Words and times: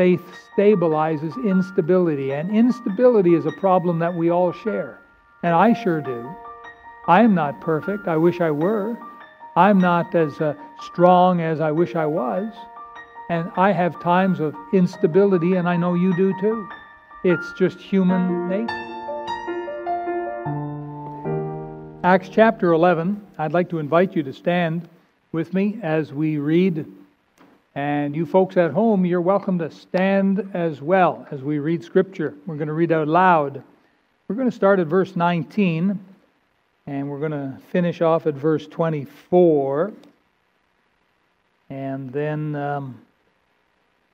faith 0.00 0.22
stabilizes 0.56 1.36
instability. 1.44 2.32
And 2.32 2.56
instability 2.56 3.34
is 3.34 3.44
a 3.44 3.52
problem 3.52 3.98
that 3.98 4.14
we 4.14 4.30
all 4.30 4.50
share. 4.50 4.98
And 5.42 5.54
I 5.54 5.74
sure 5.74 6.00
do. 6.00 6.26
I 7.06 7.20
am 7.20 7.34
not 7.34 7.60
perfect. 7.60 8.08
I 8.08 8.16
wish 8.16 8.40
I 8.40 8.50
were. 8.50 8.96
I'm 9.56 9.78
not 9.78 10.14
as 10.14 10.40
uh, 10.40 10.54
strong 10.80 11.42
as 11.42 11.60
I 11.60 11.70
wish 11.70 11.96
I 11.96 12.06
was. 12.06 12.50
And 13.28 13.50
I 13.58 13.72
have 13.72 14.02
times 14.02 14.40
of 14.40 14.54
instability, 14.72 15.56
and 15.56 15.68
I 15.68 15.76
know 15.76 15.92
you 15.92 16.16
do 16.16 16.32
too. 16.40 16.66
It's 17.22 17.52
just 17.58 17.78
human 17.78 18.48
nature. 18.48 18.86
Acts 22.04 22.30
chapter 22.30 22.72
11, 22.72 23.20
I'd 23.36 23.52
like 23.52 23.68
to 23.68 23.78
invite 23.78 24.16
you 24.16 24.22
to 24.22 24.32
stand 24.32 24.88
with 25.32 25.52
me 25.52 25.78
as 25.82 26.10
we 26.10 26.38
read. 26.38 26.86
And 27.76 28.16
you 28.16 28.26
folks 28.26 28.56
at 28.56 28.72
home, 28.72 29.06
you're 29.06 29.20
welcome 29.20 29.56
to 29.60 29.70
stand 29.70 30.50
as 30.54 30.82
well 30.82 31.24
as 31.30 31.40
we 31.40 31.60
read 31.60 31.84
Scripture. 31.84 32.34
We're 32.44 32.56
going 32.56 32.66
to 32.66 32.74
read 32.74 32.90
out 32.90 33.06
loud. 33.06 33.62
We're 34.26 34.34
going 34.34 34.50
to 34.50 34.56
start 34.56 34.80
at 34.80 34.88
verse 34.88 35.14
19, 35.14 35.98
and 36.88 37.08
we're 37.08 37.20
going 37.20 37.30
to 37.30 37.56
finish 37.70 38.00
off 38.00 38.26
at 38.26 38.34
verse 38.34 38.66
24. 38.66 39.92
And 41.70 42.12
then 42.12 42.56
um, 42.56 43.00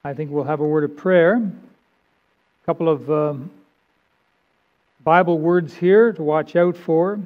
I 0.04 0.12
think 0.12 0.30
we'll 0.30 0.44
have 0.44 0.60
a 0.60 0.66
word 0.66 0.84
of 0.84 0.94
prayer. 0.94 1.36
A 1.36 2.66
couple 2.66 2.90
of 2.90 3.10
um, 3.10 3.50
Bible 5.02 5.38
words 5.38 5.74
here 5.74 6.12
to 6.12 6.22
watch 6.22 6.56
out 6.56 6.76
for. 6.76 7.18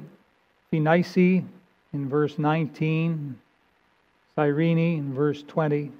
Phoenice 0.69 1.17
in 1.17 1.49
verse 1.93 2.39
19, 2.39 3.37
Cyrene 4.37 4.77
in 4.77 5.13
verse 5.13 5.43
20. 5.43 5.91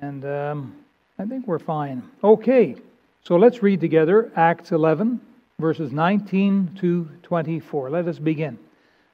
And 0.00 0.24
um, 0.24 0.76
I 1.18 1.24
think 1.24 1.46
we're 1.46 1.58
fine. 1.58 2.02
Okay, 2.22 2.76
so 3.22 3.36
let's 3.36 3.62
read 3.62 3.80
together 3.80 4.32
Acts 4.36 4.72
11, 4.72 5.20
verses 5.58 5.92
19 5.92 6.76
to 6.80 7.08
24. 7.22 7.90
Let 7.90 8.08
us 8.08 8.18
begin. 8.18 8.58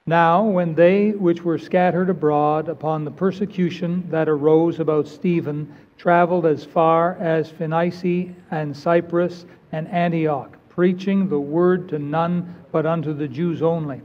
Now, 0.07 0.43
when 0.45 0.75
they 0.75 1.11
which 1.11 1.43
were 1.45 1.59
scattered 1.59 2.11
abroad 2.11 2.69
upon 2.69 3.05
the 3.05 3.11
persecution 3.11 4.09
that 4.11 4.29
arose 4.29 4.81
about 4.81 5.07
Stephen 5.07 5.73
traveled 5.99 6.47
as 6.47 6.65
far 6.65 7.17
as 7.21 7.51
Phoenice 7.51 8.35
and 8.51 8.77
Cyprus 8.77 9.45
and 9.73 9.87
Antioch, 9.89 10.57
preaching 10.71 11.29
the 11.29 11.39
word 11.39 11.89
to 11.91 11.99
none 11.99 12.55
but 12.73 12.87
unto 12.87 13.13
the 13.13 13.29
Jews 13.29 13.61
only. 13.63 14.01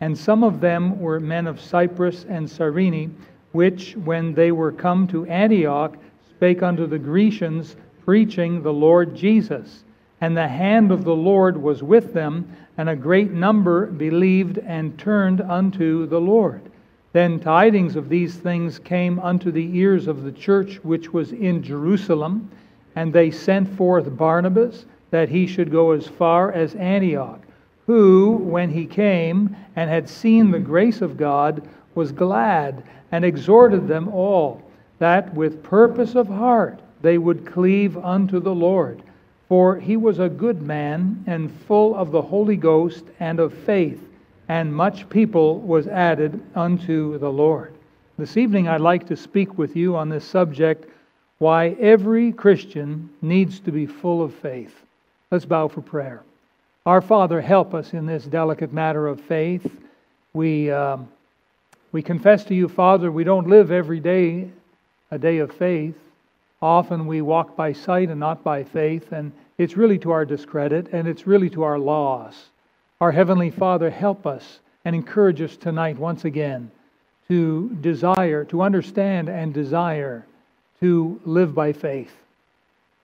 And 0.00 0.16
some 0.16 0.44
of 0.44 0.60
them 0.60 0.98
were 1.00 1.20
men 1.20 1.46
of 1.46 1.60
Cyprus 1.60 2.24
and 2.28 2.48
Cyrene, 2.48 3.14
which, 3.52 3.96
when 3.96 4.32
they 4.32 4.52
were 4.52 4.72
come 4.72 5.08
to 5.08 5.26
Antioch, 5.26 5.96
spake 6.40 6.62
unto 6.62 6.86
the 6.86 6.98
Grecians, 6.98 7.76
preaching 8.02 8.62
the 8.62 8.72
Lord 8.72 9.14
Jesus. 9.14 9.84
And 10.22 10.34
the 10.34 10.48
hand 10.48 10.90
of 10.90 11.04
the 11.04 11.14
Lord 11.14 11.54
was 11.54 11.82
with 11.82 12.14
them, 12.14 12.50
and 12.78 12.88
a 12.88 12.96
great 12.96 13.30
number 13.30 13.84
believed 13.84 14.56
and 14.56 14.98
turned 14.98 15.42
unto 15.42 16.06
the 16.06 16.18
Lord. 16.18 16.62
Then 17.12 17.40
tidings 17.40 17.94
of 17.94 18.08
these 18.08 18.36
things 18.36 18.78
came 18.78 19.18
unto 19.18 19.50
the 19.50 19.76
ears 19.76 20.06
of 20.06 20.22
the 20.22 20.32
church 20.32 20.80
which 20.82 21.12
was 21.12 21.32
in 21.32 21.62
Jerusalem, 21.62 22.50
and 22.96 23.12
they 23.12 23.30
sent 23.30 23.68
forth 23.76 24.16
Barnabas 24.16 24.86
that 25.10 25.28
he 25.28 25.46
should 25.46 25.70
go 25.70 25.90
as 25.90 26.06
far 26.06 26.52
as 26.52 26.74
Antioch 26.76 27.42
who, 27.86 28.38
when 28.38 28.70
he 28.70 28.86
came 28.86 29.54
and 29.76 29.90
had 29.90 30.08
seen 30.08 30.50
the 30.50 30.58
grace 30.58 31.02
of 31.02 31.18
God, 31.18 31.68
was 31.94 32.12
glad 32.12 32.82
and 33.12 33.26
exhorted 33.26 33.86
them 33.86 34.08
all 34.08 34.62
that 35.00 35.34
with 35.34 35.64
purpose 35.64 36.14
of 36.14 36.28
heart 36.28 36.78
they 37.02 37.18
would 37.18 37.44
cleave 37.44 37.96
unto 37.96 38.38
the 38.38 38.54
Lord. 38.54 39.02
For 39.48 39.80
he 39.80 39.96
was 39.96 40.20
a 40.20 40.28
good 40.28 40.62
man 40.62 41.24
and 41.26 41.50
full 41.66 41.96
of 41.96 42.12
the 42.12 42.22
Holy 42.22 42.56
Ghost 42.56 43.04
and 43.18 43.40
of 43.40 43.52
faith, 43.52 44.00
and 44.48 44.72
much 44.72 45.08
people 45.08 45.58
was 45.58 45.88
added 45.88 46.40
unto 46.54 47.18
the 47.18 47.32
Lord. 47.32 47.74
This 48.16 48.36
evening 48.36 48.68
I'd 48.68 48.80
like 48.80 49.08
to 49.08 49.16
speak 49.16 49.58
with 49.58 49.74
you 49.74 49.96
on 49.96 50.08
this 50.08 50.24
subject 50.24 50.86
why 51.38 51.70
every 51.80 52.32
Christian 52.32 53.08
needs 53.22 53.58
to 53.60 53.72
be 53.72 53.86
full 53.86 54.22
of 54.22 54.34
faith. 54.34 54.74
Let's 55.30 55.46
bow 55.46 55.68
for 55.68 55.80
prayer. 55.80 56.22
Our 56.84 57.00
Father, 57.00 57.40
help 57.40 57.72
us 57.72 57.94
in 57.94 58.04
this 58.04 58.24
delicate 58.24 58.72
matter 58.72 59.08
of 59.08 59.20
faith. 59.20 59.66
We, 60.34 60.70
um, 60.70 61.08
we 61.92 62.02
confess 62.02 62.44
to 62.44 62.54
you, 62.54 62.68
Father, 62.68 63.10
we 63.10 63.24
don't 63.24 63.48
live 63.48 63.72
every 63.72 64.00
day 64.00 64.50
a 65.10 65.18
day 65.18 65.38
of 65.38 65.52
faith. 65.52 65.96
Often 66.62 67.06
we 67.06 67.22
walk 67.22 67.56
by 67.56 67.72
sight 67.72 68.10
and 68.10 68.20
not 68.20 68.44
by 68.44 68.64
faith, 68.64 69.12
and 69.12 69.32
it's 69.58 69.76
really 69.76 69.98
to 69.98 70.10
our 70.10 70.24
discredit 70.24 70.88
and 70.92 71.08
it's 71.08 71.26
really 71.26 71.50
to 71.50 71.62
our 71.62 71.78
loss. 71.78 72.50
Our 73.00 73.12
Heavenly 73.12 73.50
Father, 73.50 73.90
help 73.90 74.26
us 74.26 74.60
and 74.84 74.94
encourage 74.94 75.40
us 75.40 75.56
tonight 75.56 75.98
once 75.98 76.24
again 76.24 76.70
to 77.28 77.70
desire, 77.80 78.44
to 78.46 78.62
understand 78.62 79.28
and 79.28 79.54
desire 79.54 80.26
to 80.80 81.20
live 81.24 81.54
by 81.54 81.72
faith. 81.72 82.12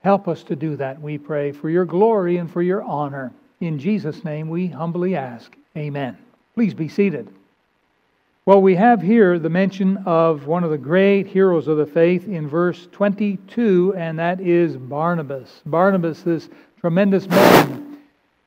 Help 0.00 0.28
us 0.28 0.43
to 0.45 0.56
do 0.56 0.77
that, 0.77 1.00
we 1.00 1.19
pray, 1.19 1.53
for 1.53 1.71
your 1.71 1.84
glory 1.84 2.37
and 2.37 2.50
for 2.50 2.62
your 2.62 2.83
honor. 2.83 3.33
In 3.61 3.78
Jesus' 3.78 4.25
name 4.25 4.49
we 4.49 4.66
humbly 4.66 5.16
ask. 5.16 5.56
Amen. 5.77 6.16
Please 6.55 6.75
be 6.75 6.89
seated. 6.89 7.28
Well, 8.47 8.62
we 8.62 8.77
have 8.77 9.03
here 9.03 9.41
the 9.41 9.51
mention 9.51 9.97
of 10.07 10.47
one 10.47 10.62
of 10.62 10.71
the 10.71 10.79
great 10.79 11.27
heroes 11.27 11.67
of 11.67 11.79
the 11.79 11.84
faith 11.84 12.29
in 12.29 12.47
verse 12.47 12.87
22, 12.93 13.95
and 13.97 14.17
that 14.21 14.41
is 14.41 14.77
Barnabas. 14.77 15.62
Barnabas, 15.67 16.23
this 16.23 16.49
tremendous 16.79 17.27
man, 17.27 17.99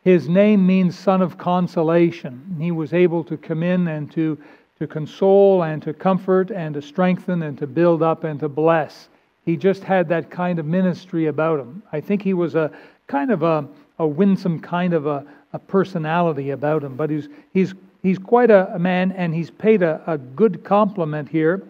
his 0.05 0.29
name 0.29 0.65
means 0.65 0.97
son 0.97 1.21
of 1.21 1.37
consolation. 1.37 2.55
He 2.61 2.71
was 2.71 2.93
able 2.93 3.25
to 3.25 3.35
come 3.35 3.61
in 3.61 3.89
and 3.89 4.09
to, 4.13 4.37
to 4.77 4.87
console 4.87 5.63
and 5.63 5.83
to 5.83 5.93
comfort 5.93 6.49
and 6.49 6.75
to 6.75 6.81
strengthen 6.81 7.43
and 7.43 7.57
to 7.57 7.67
build 7.67 8.01
up 8.01 8.23
and 8.23 8.39
to 8.39 8.47
bless. 8.47 9.09
He 9.43 9.57
just 9.57 9.83
had 9.83 10.07
that 10.07 10.29
kind 10.29 10.59
of 10.59 10.65
ministry 10.65 11.25
about 11.25 11.59
him. 11.59 11.83
I 11.91 11.99
think 11.99 12.21
he 12.21 12.33
was 12.33 12.55
a 12.55 12.71
kind 13.07 13.31
of 13.31 13.43
a 13.43 13.67
a 13.99 14.07
winsome 14.07 14.59
kind 14.59 14.93
of 14.93 15.05
a, 15.05 15.25
a 15.53 15.59
personality 15.59 16.49
about 16.51 16.83
him. 16.83 16.95
But 16.95 17.09
he's, 17.09 17.27
he's, 17.53 17.73
he's 18.01 18.19
quite 18.19 18.51
a, 18.51 18.77
man, 18.79 19.11
and 19.11 19.33
he's 19.33 19.49
paid 19.49 19.83
a, 19.83 20.01
a 20.07 20.17
good 20.17 20.63
compliment 20.63 21.29
here 21.29 21.63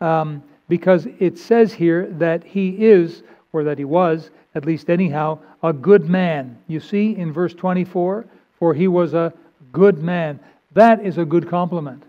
um, 0.00 0.42
because 0.68 1.06
it 1.18 1.38
says 1.38 1.72
here 1.72 2.06
that 2.12 2.44
he 2.44 2.70
is, 2.70 3.22
or 3.52 3.64
that 3.64 3.78
he 3.78 3.84
was, 3.84 4.30
at 4.54 4.64
least 4.64 4.90
anyhow, 4.90 5.38
a 5.62 5.72
good 5.72 6.08
man. 6.08 6.58
You 6.66 6.80
see 6.80 7.16
in 7.16 7.32
verse 7.32 7.54
24, 7.54 8.24
for 8.58 8.74
he 8.74 8.88
was 8.88 9.14
a 9.14 9.32
good 9.72 10.02
man. 10.02 10.40
That 10.72 11.04
is 11.04 11.18
a 11.18 11.24
good 11.24 11.48
compliment. 11.48 12.02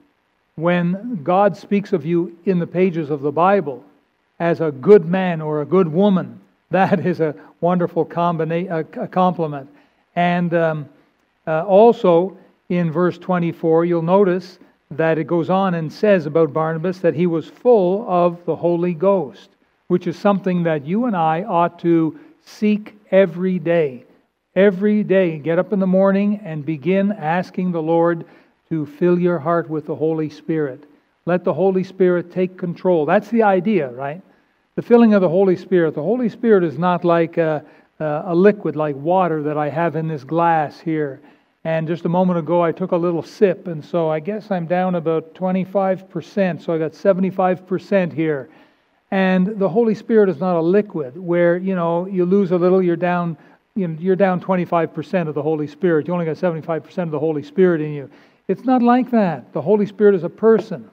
When 0.56 1.22
God 1.24 1.56
speaks 1.56 1.94
of 1.94 2.06
you 2.06 2.38
in 2.46 2.60
the 2.60 2.68
pages 2.68 3.10
of 3.10 3.22
the 3.22 3.32
Bible 3.32 3.84
as 4.40 4.60
a 4.60 4.72
good 4.72 5.06
man 5.06 5.42
or 5.42 5.62
a 5.62 5.66
good 5.66 5.88
woman, 5.88 6.40
that 6.72 7.06
is 7.06 7.20
a 7.20 7.36
wonderful 7.62 8.06
combina- 8.06 8.86
a 8.98 9.08
compliment. 9.08 9.70
And 10.16 10.54
um, 10.54 10.90
uh, 11.46 11.64
also 11.66 12.38
in 12.70 12.92
verse 12.92 13.18
24, 13.18 13.86
you'll 13.86 14.02
notice 14.02 14.60
that 14.92 15.18
it 15.18 15.26
goes 15.26 15.50
on 15.50 15.74
and 15.74 15.92
says 15.92 16.26
about 16.26 16.54
Barnabas 16.54 17.00
that 17.00 17.16
he 17.16 17.28
was 17.28 17.48
full 17.48 18.06
of 18.08 18.44
the 18.46 18.56
Holy 18.56 18.94
Ghost, 18.94 19.50
which 19.88 20.08
is 20.08 20.18
something 20.18 20.64
that 20.64 20.86
you 20.86 21.06
and 21.06 21.16
I 21.16 21.44
ought 21.44 21.80
to 21.80 22.20
seek 22.46 22.96
every 23.12 23.60
day. 23.60 24.06
Every 24.56 25.04
day, 25.04 25.38
get 25.38 25.60
up 25.60 25.74
in 25.74 25.80
the 25.80 25.88
morning 25.88 26.42
and 26.44 26.66
begin 26.66 27.12
asking 27.12 27.72
the 27.72 27.82
Lord 27.82 28.26
to 28.70 28.86
fill 28.86 29.20
your 29.20 29.40
heart 29.40 29.70
with 29.70 29.86
the 29.86 29.96
Holy 29.96 30.30
Spirit. 30.30 30.86
Let 31.26 31.44
the 31.44 31.54
Holy 31.54 31.84
Spirit 31.84 32.32
take 32.32 32.58
control. 32.58 33.06
That's 33.06 33.30
the 33.30 33.44
idea, 33.44 33.90
right? 33.92 34.22
the 34.78 34.84
filling 34.84 35.16
of 35.16 35.22
the 35.22 35.30
Holy 35.30 35.56
Spirit. 35.56 35.96
The 35.96 36.04
Holy 36.04 36.30
Spirit 36.30 36.64
is 36.64 36.78
not 36.78 37.04
like 37.04 37.38
a, 37.38 37.66
a, 38.00 38.36
liquid, 38.36 38.76
like 38.76 38.96
water 38.96 39.42
that 39.42 39.58
I 39.58 39.70
have 39.70 39.96
in 39.96 40.08
this 40.08 40.24
glass 40.24 40.80
here. 40.80 41.20
And 41.68 41.86
just 41.86 42.06
a 42.06 42.10
moment 42.10 42.40
ago, 42.40 42.62
I 42.62 42.72
took 42.72 42.94
a 42.94 42.96
little 42.96 43.22
sip, 43.22 43.68
and 43.68 43.84
so 43.84 44.10
I 44.10 44.22
guess 44.22 44.52
I'm 44.52 44.68
down 44.68 44.96
about 44.96 45.34
25%. 45.34 46.64
So 46.64 46.74
I 46.74 46.78
got 46.78 46.94
75% 46.94 48.14
here. 48.14 48.48
And 49.12 49.60
the 49.60 49.68
Holy 49.68 49.94
Spirit 49.94 50.30
is 50.30 50.40
not 50.40 50.56
a 50.56 50.62
liquid 50.62 51.18
where, 51.18 51.58
you 51.58 51.76
know, 51.76 52.06
you 52.06 52.24
lose 52.24 52.52
a 52.52 52.58
little, 52.58 52.82
you're 52.82 52.96
down, 52.96 53.36
you 53.76 53.90
know, 53.90 53.98
you're 54.00 54.16
down 54.16 54.40
25% 54.40 55.28
of 55.28 55.36
the 55.36 55.42
Holy 55.42 55.68
Spirit. 55.68 56.08
You 56.08 56.14
only 56.14 56.24
got 56.24 56.38
75% 56.38 57.00
of 57.00 57.12
the 57.12 57.20
Holy 57.20 57.44
Spirit 57.44 57.82
in 57.82 57.92
you. 57.92 58.10
It's 58.48 58.64
not 58.64 58.82
like 58.82 59.12
that. 59.12 59.52
The 59.52 59.62
Holy 59.62 59.88
Spirit 59.88 60.16
is 60.16 60.24
a 60.24 60.30
person. 60.30 60.90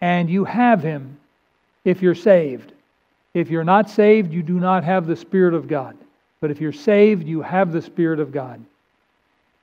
And 0.00 0.28
you 0.28 0.46
have 0.46 0.82
him 0.82 1.16
if 1.84 2.02
you're 2.02 2.16
saved. 2.16 2.72
If 3.34 3.50
you're 3.50 3.62
not 3.62 3.88
saved, 3.88 4.32
you 4.32 4.42
do 4.42 4.58
not 4.58 4.82
have 4.82 5.06
the 5.06 5.14
Spirit 5.14 5.54
of 5.54 5.68
God. 5.68 5.96
But 6.40 6.50
if 6.50 6.60
you're 6.60 6.72
saved, 6.72 7.24
you 7.24 7.42
have 7.42 7.70
the 7.70 7.82
Spirit 7.82 8.18
of 8.18 8.32
God. 8.32 8.64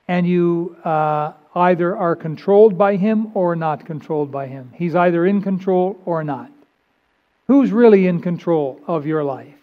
And 0.08 0.26
you 0.26 0.76
uh, 0.84 1.32
either 1.54 1.96
are 1.96 2.16
controlled 2.16 2.76
by 2.76 2.96
Him 2.96 3.30
or 3.34 3.54
not 3.54 3.84
controlled 3.84 4.32
by 4.32 4.46
Him. 4.46 4.72
He's 4.74 4.94
either 4.94 5.26
in 5.26 5.42
control 5.42 6.00
or 6.04 6.24
not. 6.24 6.50
Who's 7.46 7.70
really 7.70 8.06
in 8.06 8.20
control 8.20 8.80
of 8.86 9.06
your 9.06 9.22
life? 9.22 9.54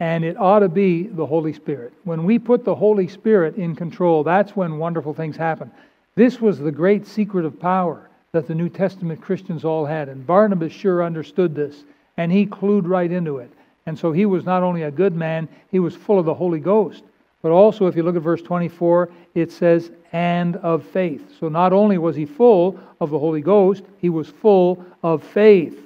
and 0.00 0.24
it 0.24 0.36
ought 0.36 0.58
to 0.60 0.68
be 0.68 1.04
the 1.04 1.26
Holy 1.26 1.52
Spirit. 1.52 1.92
When 2.04 2.24
we 2.24 2.38
put 2.38 2.64
the 2.64 2.74
Holy 2.74 3.06
Spirit 3.06 3.56
in 3.56 3.76
control, 3.76 4.24
that's 4.24 4.56
when 4.56 4.78
wonderful 4.78 5.14
things 5.14 5.36
happen. 5.36 5.70
This 6.16 6.40
was 6.40 6.58
the 6.58 6.72
great 6.72 7.06
secret 7.06 7.44
of 7.44 7.60
power 7.60 8.08
that 8.32 8.46
the 8.46 8.54
New 8.54 8.68
Testament 8.68 9.20
Christians 9.20 9.64
all 9.64 9.86
had, 9.86 10.08
and 10.08 10.26
Barnabas 10.26 10.72
sure 10.72 11.04
understood 11.04 11.54
this, 11.54 11.84
and 12.16 12.32
he 12.32 12.46
clued 12.46 12.86
right 12.86 13.10
into 13.10 13.38
it. 13.38 13.50
And 13.86 13.98
so 13.98 14.12
he 14.12 14.26
was 14.26 14.44
not 14.44 14.62
only 14.62 14.82
a 14.82 14.90
good 14.90 15.14
man, 15.14 15.48
he 15.70 15.78
was 15.78 15.94
full 15.94 16.18
of 16.18 16.26
the 16.26 16.34
Holy 16.34 16.60
Ghost. 16.60 17.04
But 17.44 17.52
also, 17.52 17.86
if 17.88 17.94
you 17.94 18.02
look 18.02 18.16
at 18.16 18.22
verse 18.22 18.40
24, 18.40 19.10
it 19.34 19.52
says, 19.52 19.90
and 20.12 20.56
of 20.56 20.82
faith. 20.82 21.20
So 21.38 21.50
not 21.50 21.74
only 21.74 21.98
was 21.98 22.16
he 22.16 22.24
full 22.24 22.80
of 23.02 23.10
the 23.10 23.18
Holy 23.18 23.42
Ghost, 23.42 23.84
he 23.98 24.08
was 24.08 24.30
full 24.30 24.82
of 25.02 25.22
faith. 25.22 25.78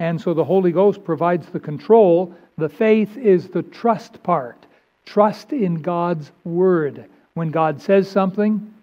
And 0.00 0.20
so 0.20 0.34
the 0.34 0.42
Holy 0.42 0.72
Ghost 0.72 1.04
provides 1.04 1.46
the 1.50 1.60
control. 1.60 2.34
The 2.56 2.68
faith 2.68 3.16
is 3.16 3.46
the 3.46 3.62
trust 3.62 4.20
part. 4.24 4.56
Trust 5.06 5.52
in 5.52 5.82
God's 5.82 6.32
Word. 6.42 7.04
When 7.34 7.52
God 7.52 7.80
says 7.80 8.10
something, 8.10 8.74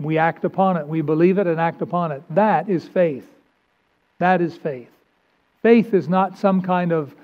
we 0.00 0.16
act 0.16 0.46
upon 0.46 0.78
it. 0.78 0.88
We 0.88 1.02
believe 1.02 1.36
it 1.36 1.46
and 1.46 1.60
act 1.60 1.82
upon 1.82 2.10
it. 2.10 2.22
That 2.30 2.70
is 2.70 2.88
faith. 2.88 3.28
That 4.18 4.40
is 4.40 4.56
faith. 4.56 4.88
Faith 5.60 5.92
is 5.92 6.08
not 6.08 6.38
some 6.38 6.62
kind 6.62 6.90
of 6.90 7.14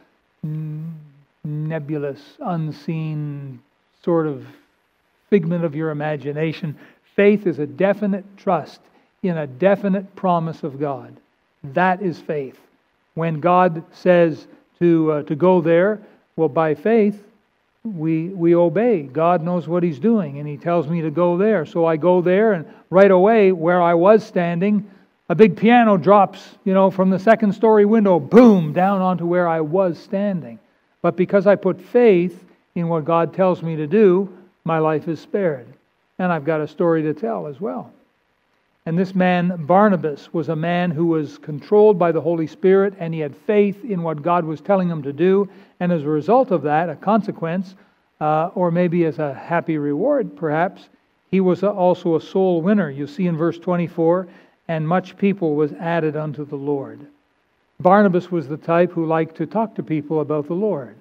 nebulous, 1.43 2.21
unseen 2.41 3.63
sort 4.07 4.29
of 4.29 4.47
figment 5.31 5.65
of 5.65 5.75
your 5.75 5.91
imagination. 5.91 6.79
Faith 7.17 7.45
is 7.45 7.59
a 7.59 7.67
definite 7.67 8.25
trust 8.37 8.81
in 9.23 9.37
a 9.37 9.49
definite 9.49 10.15
promise 10.15 10.63
of 10.63 10.79
God. 10.79 11.15
That 11.75 12.01
is 12.01 12.21
faith. 12.21 12.57
When 13.15 13.41
God 13.41 13.83
says 13.93 14.47
to, 14.79 15.11
uh, 15.11 15.23
to 15.25 15.35
go 15.35 15.61
there, 15.61 16.01
well, 16.37 16.49
by 16.49 16.77
faith, 16.77 17.21
we, 17.83 18.29
we 18.29 18.55
obey. 18.55 19.03
God 19.03 19.43
knows 19.43 19.67
what 19.67 19.83
He's 19.83 19.99
doing, 19.99 20.39
and 20.39 20.47
He 20.47 20.57
tells 20.57 20.87
me 20.87 21.01
to 21.01 21.11
go 21.11 21.37
there. 21.37 21.67
So 21.67 21.85
I 21.85 21.97
go 21.97 22.21
there, 22.21 22.53
and 22.53 22.65
right 22.91 23.11
away, 23.11 23.51
where 23.51 23.83
I 23.83 23.95
was 23.95 24.25
standing, 24.25 24.89
a 25.29 25.35
big 25.35 25.57
piano 25.57 25.97
drops, 25.97 26.47
you 26.65 26.75
know, 26.75 26.93
from 26.93 27.11
the 27.11 27.19
second 27.19 27.55
story 27.55 27.85
window, 27.85 28.21
boom, 28.21 28.73
down 28.73 29.03
onto 29.03 29.27
where 29.27 29.49
I 29.49 29.63
was 29.63 29.99
standing. 29.99 30.61
But 31.03 31.17
because 31.17 31.49
I 31.49 31.57
put 31.57 31.81
faith 31.81 32.46
in 32.77 32.89
what 32.89 33.07
God 33.07 33.35
tells 33.35 33.63
me 33.63 33.75
to 33.75 33.87
do, 33.87 34.29
my 34.65 34.79
life 34.79 35.09
is 35.09 35.19
spared. 35.19 35.67
And 36.19 36.31
I've 36.31 36.45
got 36.45 36.61
a 36.61 36.69
story 36.69 37.03
to 37.03 37.15
tell 37.15 37.47
as 37.47 37.61
well. 37.61 37.91
And 38.85 38.97
this 38.97 39.15
man, 39.15 39.65
Barnabas, 39.67 40.33
was 40.33 40.51
a 40.51 40.55
man 40.55 40.93
who 40.93 41.07
was 41.07 41.39
controlled 41.39 41.99
by 41.99 42.13
the 42.13 42.21
Holy 42.21 42.47
Spirit 42.47 42.95
and 43.01 43.13
he 43.13 43.19
had 43.19 43.35
faith 43.35 43.85
in 43.85 44.03
what 44.03 44.23
God 44.23 44.45
was 44.45 44.61
telling 44.61 44.89
him 44.89 45.03
to 45.03 45.13
do. 45.13 45.49
And 45.81 45.91
as 45.91 46.05
a 46.05 46.09
result 46.09 46.53
of 46.53 46.63
that, 46.63 46.89
a 46.89 46.95
consequence, 46.95 47.75
uh, 48.21 48.51
or 48.55 48.71
maybe 48.71 49.05
as 49.07 49.19
a 49.19 49.35
happy 49.35 49.79
reward 49.79 50.37
perhaps, 50.37 50.89
he 51.31 51.41
was 51.41 51.65
also 51.65 52.15
a 52.15 52.21
soul 52.21 52.63
winner. 52.63 52.91
You 52.91 53.07
see 53.07 53.27
in 53.27 53.37
verse 53.37 53.59
24, 53.59 54.29
and 54.69 54.87
much 54.87 55.17
people 55.17 55.57
was 55.57 55.73
added 55.73 56.15
unto 56.15 56.45
the 56.45 56.57
Lord. 56.57 57.01
Barnabas 57.81 58.31
was 58.31 58.49
the 58.49 58.57
type 58.57 58.93
who 58.93 59.07
liked 59.07 59.37
to 59.37 59.47
talk 59.47 59.75
to 59.75 59.83
people 59.83 60.21
about 60.21 60.47
the 60.47 60.55
Lord 60.55 60.97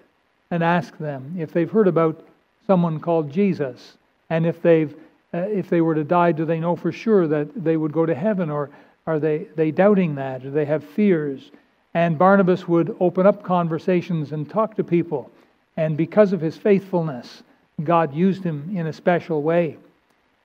and 0.51 0.63
ask 0.63 0.97
them 0.97 1.35
if 1.37 1.51
they've 1.51 1.71
heard 1.71 1.87
about 1.87 2.23
someone 2.67 2.99
called 2.99 3.31
Jesus 3.31 3.97
and 4.29 4.45
if 4.45 4.61
they've 4.61 4.93
uh, 5.33 5.39
if 5.39 5.69
they 5.69 5.81
were 5.81 5.95
to 5.95 6.03
die 6.03 6.31
do 6.31 6.45
they 6.45 6.59
know 6.59 6.75
for 6.75 6.91
sure 6.91 7.27
that 7.27 7.47
they 7.63 7.77
would 7.77 7.91
go 7.91 8.05
to 8.05 8.15
heaven 8.15 8.49
or 8.49 8.69
are 9.07 9.19
they 9.19 9.47
they 9.55 9.71
doubting 9.71 10.15
that 10.15 10.41
do 10.41 10.51
they 10.51 10.65
have 10.65 10.83
fears 10.83 11.51
and 11.93 12.17
Barnabas 12.17 12.67
would 12.67 12.95
open 12.99 13.25
up 13.25 13.43
conversations 13.43 14.31
and 14.31 14.49
talk 14.49 14.75
to 14.75 14.83
people 14.83 15.31
and 15.77 15.97
because 15.97 16.33
of 16.33 16.41
his 16.41 16.57
faithfulness 16.57 17.43
God 17.83 18.13
used 18.13 18.43
him 18.43 18.75
in 18.75 18.87
a 18.87 18.93
special 18.93 19.41
way 19.41 19.77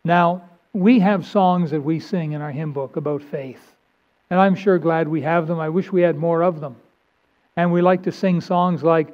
now 0.05 0.43
we 0.73 1.01
have 1.01 1.27
songs 1.27 1.71
that 1.73 1.81
we 1.81 1.99
sing 1.99 2.33
in 2.33 2.41
our 2.41 2.53
hymn 2.53 2.73
book 2.73 2.97
about 2.97 3.23
faith. 3.23 3.75
And 4.31 4.39
I'm 4.39 4.55
sure 4.55 4.79
glad 4.79 5.09
we 5.09 5.23
have 5.23 5.49
them. 5.49 5.59
I 5.59 5.69
wish 5.69 5.91
we 5.91 6.03
had 6.03 6.17
more 6.17 6.43
of 6.43 6.61
them. 6.61 6.77
And 7.57 7.73
we 7.73 7.83
like 7.83 8.05
to 8.05 8.13
sing 8.13 8.41
songs 8.41 8.83
like, 8.83 9.09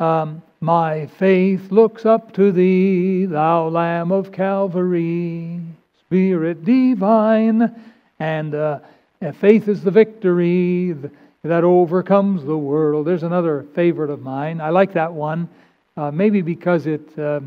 um, 0.00 0.42
My 0.60 1.06
faith 1.06 1.70
looks 1.70 2.06
up 2.06 2.32
to 2.34 2.52
thee, 2.52 3.26
thou 3.26 3.68
Lamb 3.68 4.12
of 4.12 4.32
Calvary, 4.32 5.60
Spirit 6.00 6.64
divine. 6.64 7.74
And 8.18 8.54
uh, 8.54 8.78
faith 9.40 9.68
is 9.68 9.82
the 9.82 9.90
victory 9.90 10.96
that 11.42 11.64
overcomes 11.64 12.44
the 12.44 12.56
world. 12.56 13.06
There's 13.06 13.22
another 13.22 13.66
favorite 13.74 14.10
of 14.10 14.22
mine. 14.22 14.60
I 14.60 14.70
like 14.70 14.92
that 14.94 15.12
one, 15.12 15.48
uh, 15.96 16.10
maybe 16.10 16.42
because 16.42 16.86
it. 16.86 17.18
Uh, 17.18 17.40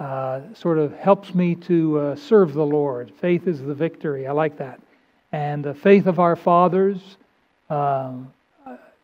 uh, 0.00 0.40
sort 0.54 0.76
of 0.76 0.92
helps 0.98 1.34
me 1.34 1.54
to 1.54 1.98
uh, 1.98 2.16
serve 2.16 2.52
the 2.52 2.66
Lord. 2.66 3.12
Faith 3.20 3.46
is 3.46 3.62
the 3.62 3.74
victory. 3.74 4.26
I 4.26 4.32
like 4.32 4.58
that. 4.58 4.80
And 5.30 5.64
the 5.64 5.74
faith 5.74 6.06
of 6.06 6.18
our 6.18 6.36
fathers, 6.36 7.16
um, 7.70 8.32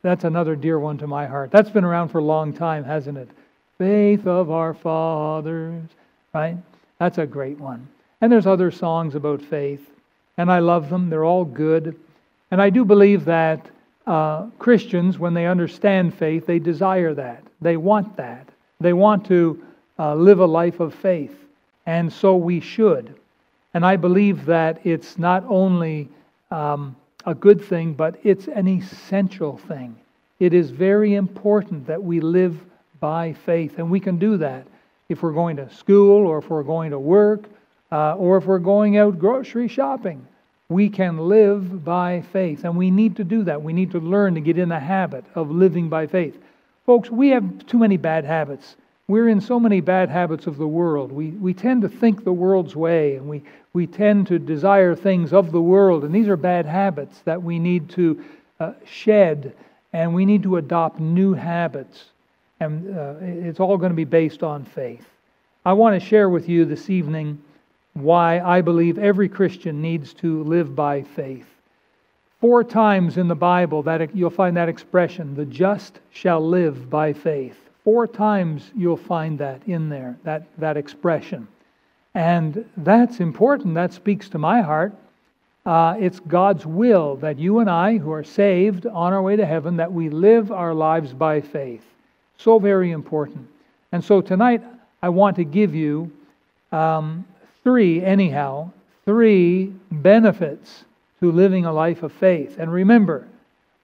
that's 0.02 0.24
another 0.24 0.56
dear 0.56 0.78
one 0.78 0.98
to 0.98 1.06
my 1.06 1.26
heart. 1.26 1.50
That's 1.50 1.70
been 1.70 1.84
around 1.84 2.08
for 2.08 2.18
a 2.18 2.24
long 2.24 2.52
time, 2.52 2.84
hasn't 2.84 3.18
it? 3.18 3.28
Faith 3.78 4.26
of 4.26 4.50
our 4.50 4.74
fathers, 4.74 5.82
right? 6.32 6.56
That's 6.98 7.18
a 7.18 7.26
great 7.26 7.58
one. 7.58 7.88
And 8.20 8.30
there's 8.30 8.46
other 8.46 8.70
songs 8.70 9.14
about 9.14 9.42
faith, 9.42 9.90
and 10.36 10.50
I 10.50 10.58
love 10.58 10.90
them. 10.90 11.10
They're 11.10 11.24
all 11.24 11.44
good. 11.44 11.98
And 12.50 12.60
I 12.60 12.70
do 12.70 12.84
believe 12.84 13.24
that 13.26 13.70
uh, 14.06 14.46
Christians, 14.58 15.18
when 15.18 15.34
they 15.34 15.46
understand 15.46 16.14
faith, 16.14 16.46
they 16.46 16.58
desire 16.58 17.14
that. 17.14 17.42
They 17.60 17.76
want 17.76 18.16
that. 18.16 18.48
They 18.80 18.92
want 18.92 19.26
to 19.26 19.64
uh, 19.98 20.14
live 20.14 20.40
a 20.40 20.46
life 20.46 20.80
of 20.80 20.94
faith. 20.94 21.34
And 21.86 22.12
so 22.12 22.36
we 22.36 22.60
should. 22.60 23.14
And 23.74 23.84
I 23.84 23.96
believe 23.96 24.46
that 24.46 24.84
it's 24.84 25.18
not 25.18 25.44
only 25.48 26.08
um, 26.50 26.96
a 27.26 27.34
good 27.34 27.62
thing, 27.62 27.94
but 27.94 28.18
it's 28.22 28.48
an 28.48 28.68
essential 28.68 29.56
thing. 29.56 29.96
It 30.38 30.54
is 30.54 30.70
very 30.70 31.14
important 31.14 31.86
that 31.86 32.02
we 32.02 32.20
live 32.20 32.58
by 33.00 33.32
faith. 33.32 33.78
And 33.78 33.90
we 33.90 34.00
can 34.00 34.18
do 34.18 34.36
that 34.38 34.66
if 35.08 35.22
we're 35.22 35.32
going 35.32 35.56
to 35.56 35.72
school 35.74 36.26
or 36.26 36.38
if 36.38 36.48
we're 36.48 36.62
going 36.62 36.90
to 36.92 36.98
work 36.98 37.44
uh, 37.92 38.14
or 38.14 38.38
if 38.38 38.46
we're 38.46 38.58
going 38.58 38.96
out 38.96 39.18
grocery 39.18 39.68
shopping. 39.68 40.26
We 40.68 40.88
can 40.88 41.18
live 41.18 41.84
by 41.84 42.22
faith. 42.32 42.64
And 42.64 42.76
we 42.76 42.90
need 42.90 43.16
to 43.16 43.24
do 43.24 43.42
that. 43.44 43.60
We 43.60 43.72
need 43.72 43.90
to 43.90 44.00
learn 44.00 44.34
to 44.34 44.40
get 44.40 44.58
in 44.58 44.68
the 44.68 44.78
habit 44.78 45.24
of 45.34 45.50
living 45.50 45.88
by 45.88 46.06
faith. 46.06 46.38
Folks, 46.86 47.10
we 47.10 47.28
have 47.30 47.66
too 47.66 47.78
many 47.78 47.96
bad 47.96 48.24
habits. 48.24 48.76
We're 49.10 49.28
in 49.28 49.40
so 49.40 49.58
many 49.58 49.80
bad 49.80 50.08
habits 50.08 50.46
of 50.46 50.56
the 50.56 50.68
world. 50.68 51.10
We, 51.10 51.30
we 51.30 51.52
tend 51.52 51.82
to 51.82 51.88
think 51.88 52.22
the 52.22 52.32
world's 52.32 52.76
way, 52.76 53.16
and 53.16 53.28
we, 53.28 53.42
we 53.72 53.88
tend 53.88 54.28
to 54.28 54.38
desire 54.38 54.94
things 54.94 55.32
of 55.32 55.50
the 55.50 55.60
world. 55.60 56.04
And 56.04 56.14
these 56.14 56.28
are 56.28 56.36
bad 56.36 56.64
habits 56.64 57.18
that 57.24 57.42
we 57.42 57.58
need 57.58 57.88
to 57.90 58.24
uh, 58.60 58.72
shed, 58.84 59.52
and 59.92 60.14
we 60.14 60.24
need 60.24 60.44
to 60.44 60.58
adopt 60.58 61.00
new 61.00 61.34
habits. 61.34 62.04
And 62.60 62.96
uh, 62.96 63.14
it's 63.20 63.58
all 63.58 63.76
going 63.78 63.90
to 63.90 63.96
be 63.96 64.04
based 64.04 64.44
on 64.44 64.64
faith. 64.64 65.04
I 65.66 65.72
want 65.72 66.00
to 66.00 66.08
share 66.08 66.28
with 66.28 66.48
you 66.48 66.64
this 66.64 66.88
evening 66.88 67.42
why 67.94 68.38
I 68.38 68.60
believe 68.60 68.96
every 68.96 69.28
Christian 69.28 69.82
needs 69.82 70.14
to 70.14 70.44
live 70.44 70.76
by 70.76 71.02
faith. 71.02 71.48
Four 72.40 72.62
times 72.62 73.18
in 73.18 73.26
the 73.26 73.34
Bible 73.34 73.82
that 73.82 74.14
you'll 74.14 74.30
find 74.30 74.56
that 74.56 74.68
expression, 74.68 75.34
the 75.34 75.46
just 75.46 75.98
shall 76.12 76.40
live 76.40 76.88
by 76.88 77.12
faith. 77.12 77.69
Four 77.84 78.06
times 78.06 78.70
you'll 78.76 78.96
find 78.96 79.38
that 79.38 79.62
in 79.66 79.88
there, 79.88 80.16
that, 80.24 80.44
that 80.58 80.76
expression. 80.76 81.48
And 82.14 82.64
that's 82.76 83.20
important. 83.20 83.74
That 83.74 83.92
speaks 83.92 84.28
to 84.30 84.38
my 84.38 84.60
heart. 84.60 84.94
Uh, 85.64 85.96
it's 85.98 86.20
God's 86.20 86.66
will 86.66 87.16
that 87.16 87.38
you 87.38 87.58
and 87.60 87.70
I, 87.70 87.98
who 87.98 88.12
are 88.12 88.24
saved 88.24 88.86
on 88.86 89.12
our 89.12 89.22
way 89.22 89.36
to 89.36 89.46
heaven, 89.46 89.76
that 89.76 89.92
we 89.92 90.08
live 90.08 90.50
our 90.50 90.74
lives 90.74 91.12
by 91.12 91.40
faith. 91.40 91.84
So 92.36 92.58
very 92.58 92.90
important. 92.90 93.46
And 93.92 94.02
so 94.02 94.20
tonight, 94.20 94.62
I 95.02 95.08
want 95.10 95.36
to 95.36 95.44
give 95.44 95.74
you 95.74 96.10
um, 96.72 97.26
three, 97.62 98.02
anyhow, 98.02 98.70
three 99.04 99.72
benefits 99.90 100.84
to 101.20 101.30
living 101.30 101.66
a 101.66 101.72
life 101.72 102.02
of 102.02 102.12
faith. 102.12 102.56
And 102.58 102.72
remember, 102.72 103.26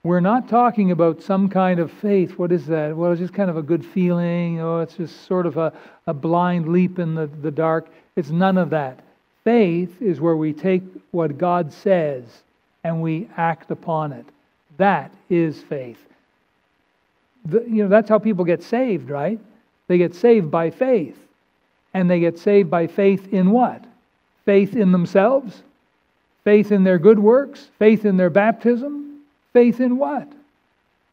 we're 0.03 0.19
not 0.19 0.47
talking 0.47 0.91
about 0.91 1.21
some 1.21 1.49
kind 1.49 1.79
of 1.79 1.91
faith. 1.91 2.37
What 2.37 2.51
is 2.51 2.65
that? 2.67 2.95
Well, 2.95 3.11
it's 3.11 3.19
just 3.19 3.33
kind 3.33 3.49
of 3.49 3.57
a 3.57 3.61
good 3.61 3.85
feeling. 3.85 4.59
Oh, 4.59 4.79
it's 4.79 4.95
just 4.95 5.25
sort 5.25 5.45
of 5.45 5.57
a, 5.57 5.73
a 6.05 6.13
blind 6.13 6.69
leap 6.69 6.99
in 6.99 7.15
the, 7.15 7.27
the 7.27 7.51
dark. 7.51 7.87
It's 8.15 8.29
none 8.29 8.57
of 8.57 8.69
that. 8.69 8.99
Faith 9.43 10.01
is 10.01 10.21
where 10.21 10.35
we 10.35 10.53
take 10.53 10.83
what 11.11 11.37
God 11.37 11.73
says 11.73 12.23
and 12.83 13.01
we 13.01 13.27
act 13.37 13.71
upon 13.71 14.11
it. 14.11 14.25
That 14.77 15.11
is 15.29 15.61
faith. 15.61 15.99
The, 17.45 17.61
you 17.63 17.83
know, 17.83 17.89
that's 17.89 18.09
how 18.09 18.19
people 18.19 18.45
get 18.45 18.63
saved, 18.63 19.09
right? 19.09 19.39
They 19.87 19.97
get 19.97 20.15
saved 20.15 20.51
by 20.51 20.69
faith. 20.69 21.17
And 21.93 22.09
they 22.09 22.19
get 22.19 22.37
saved 22.37 22.69
by 22.69 22.87
faith 22.87 23.33
in 23.33 23.51
what? 23.51 23.83
Faith 24.45 24.75
in 24.75 24.91
themselves? 24.91 25.63
Faith 26.43 26.71
in 26.71 26.83
their 26.83 26.99
good 26.99 27.19
works? 27.19 27.69
Faith 27.79 28.05
in 28.05 28.17
their 28.17 28.29
baptism? 28.29 29.06
Faith 29.53 29.79
in 29.79 29.97
what? 29.97 30.31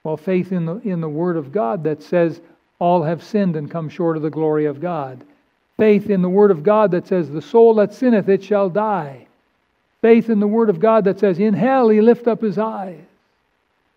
Well, 0.03 0.17
faith 0.17 0.53
in 0.53 0.67
the, 0.67 0.77
in 0.77 1.01
the 1.01 1.09
Word 1.09 1.37
of 1.37 1.51
God 1.51 1.85
that 1.85 2.03
says 2.03 2.41
All 2.79 3.03
have 3.03 3.25
sinned 3.25 3.57
and 3.57 3.71
come 3.71 3.89
short 3.89 4.17
of 4.17 4.23
the 4.23 4.31
glory 4.31 4.67
of 4.67 4.81
God. 4.81 5.25
Faith 5.79 6.11
in 6.11 6.23
the 6.23 6.29
Word 6.29 6.51
of 6.51 6.63
God 6.63 6.91
that 6.93 7.07
says, 7.07 7.31
The 7.31 7.43
soul 7.43 7.75
that 7.77 7.95
sinneth, 7.95 8.29
it 8.29 8.45
shall 8.45 8.69
die. 8.69 9.27
Faith 10.03 10.29
in 10.29 10.41
the 10.41 10.47
Word 10.47 10.69
of 10.69 10.79
God 10.79 11.05
that 11.05 11.19
says, 11.19 11.39
In 11.39 11.55
hell 11.55 11.89
he 11.89 12.01
lift 12.01 12.29
up 12.29 12.43
his 12.43 12.59
eyes. 12.59 13.01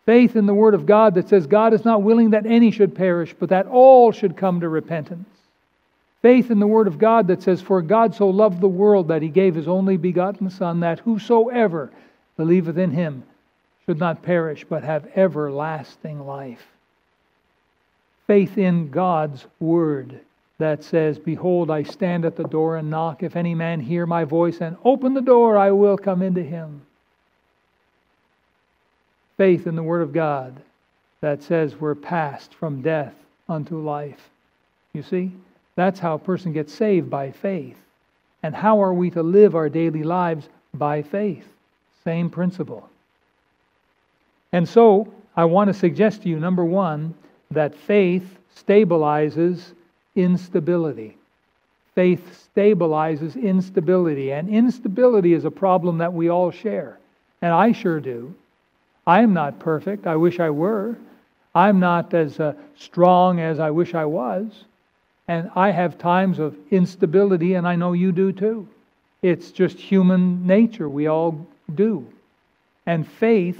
Faith 0.06 0.38
in 0.38 0.46
the 0.46 0.54
Word 0.54 0.74
of 0.74 0.86
God 0.86 1.16
that 1.16 1.28
says, 1.28 1.46
God 1.46 1.74
is 1.74 1.84
not 1.84 2.02
willing 2.02 2.30
that 2.30 2.46
any 2.46 2.72
should 2.72 2.96
perish, 2.96 3.36
but 3.38 3.50
that 3.50 3.68
all 3.68 4.14
should 4.14 4.38
come 4.38 4.62
to 4.62 4.70
repentance. 4.70 5.28
Faith 6.22 6.50
in 6.50 6.60
the 6.60 6.66
Word 6.66 6.88
of 6.88 6.98
God 6.98 7.28
that 7.28 7.44
says, 7.44 7.62
For 7.62 7.82
God 7.82 8.16
so 8.16 8.30
loved 8.30 8.62
the 8.62 8.70
world 8.70 9.10
that 9.10 9.22
he 9.22 9.28
gave 9.28 9.54
his 9.54 9.68
only 9.68 9.98
begotten 9.98 10.50
Son, 10.50 10.80
that 10.80 11.00
whosoever 11.00 11.92
believeth 12.38 12.78
in 12.78 12.92
him 12.92 13.24
should 13.88 14.00
not 14.00 14.22
perish, 14.22 14.66
but 14.68 14.84
have 14.84 15.08
everlasting 15.16 16.26
life. 16.26 16.66
Faith 18.28 18.58
in 18.58 18.90
God's 18.90 19.46
Word 19.60 20.20
that 20.58 20.84
says, 20.84 21.18
Behold, 21.18 21.72
I 21.72 21.84
stand 21.84 22.26
at 22.26 22.36
the 22.36 22.44
door 22.44 22.76
and 22.76 22.90
knock. 22.90 23.24
If 23.24 23.38
any 23.38 23.56
man 23.56 23.80
hear 23.80 24.06
my 24.06 24.26
voice 24.26 24.60
and 24.60 24.76
open 24.84 25.14
the 25.14 25.22
door, 25.22 25.58
I 25.58 25.72
will 25.72 25.98
come 25.98 26.22
into 26.22 26.44
him. 26.44 26.82
Faith 29.38 29.68
in 29.68 29.76
the 29.76 29.84
Word 29.84 30.02
of 30.02 30.12
God 30.12 30.62
that 31.22 31.42
says 31.44 31.76
we're 31.76 31.96
passed 31.96 32.54
from 32.56 32.82
death 32.82 33.14
unto 33.48 33.80
life. 33.80 34.30
You 34.94 35.04
see, 35.04 35.32
that's 35.76 36.00
how 36.00 36.16
a 36.16 36.20
person 36.20 36.52
gets 36.52 36.74
saved 36.74 37.10
by 37.10 37.32
faith. 37.32 37.78
And 38.44 38.54
how 38.54 38.82
are 38.82 38.94
we 38.94 39.12
to 39.12 39.24
live 39.24 39.56
our 39.56 39.70
daily 39.70 40.04
lives? 40.04 40.50
By 40.74 41.04
faith. 41.04 41.48
Same 42.04 42.30
principle. 42.30 42.90
And 44.52 44.68
so, 44.68 45.14
I 45.36 45.46
want 45.46 45.68
to 45.68 45.74
suggest 45.74 46.24
to 46.24 46.30
you 46.30 46.40
number 46.40 46.66
one, 46.66 47.14
that 47.52 47.76
faith 47.76 48.38
stabilizes 48.56 49.62
instability. 50.16 51.18
Faith 51.96 52.50
stabilizes 52.56 53.42
instability, 53.42 54.32
and 54.32 54.50
instability 54.50 55.34
is 55.34 55.46
a 55.46 55.52
problem 55.52 56.00
that 56.00 56.14
we 56.14 56.30
all 56.30 56.52
share. 56.52 56.98
And 57.42 57.54
I 57.54 57.72
sure 57.72 58.00
do. 58.00 58.34
I 59.06 59.22
am 59.22 59.34
not 59.34 59.60
perfect. 59.60 60.06
I 60.08 60.16
wish 60.16 60.40
I 60.40 60.50
were. 60.50 60.98
I'm 61.56 61.80
not 61.80 62.14
as 62.14 62.40
uh, 62.40 62.54
strong 62.78 63.40
as 63.40 63.60
I 63.60 63.72
wish 63.72 63.96
I 63.96 64.06
was. 64.06 64.66
And 65.28 65.50
I 65.56 65.72
have 65.72 65.98
times 65.98 66.40
of 66.40 66.56
instability, 66.72 67.56
and 67.56 67.68
I 67.68 67.76
know 67.76 67.94
you 67.94 68.12
do 68.12 68.32
too. 68.32 68.68
It's 69.22 69.52
just 69.52 69.78
human 69.78 70.46
nature. 70.46 70.88
We 70.88 71.08
all 71.08 71.48
do. 71.74 72.06
And 72.86 73.08
faith 73.08 73.60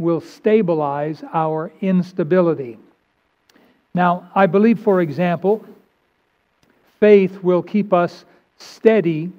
will 0.00 0.20
stabilize 0.20 1.22
our 1.32 1.70
instability. 1.80 2.78
Now, 3.94 4.30
I 4.34 4.46
believe, 4.46 4.80
for 4.80 5.00
example, 5.00 5.64
faith 6.98 7.42
will 7.42 7.62
keep 7.62 7.92
us 7.92 8.24
steady 8.58 9.32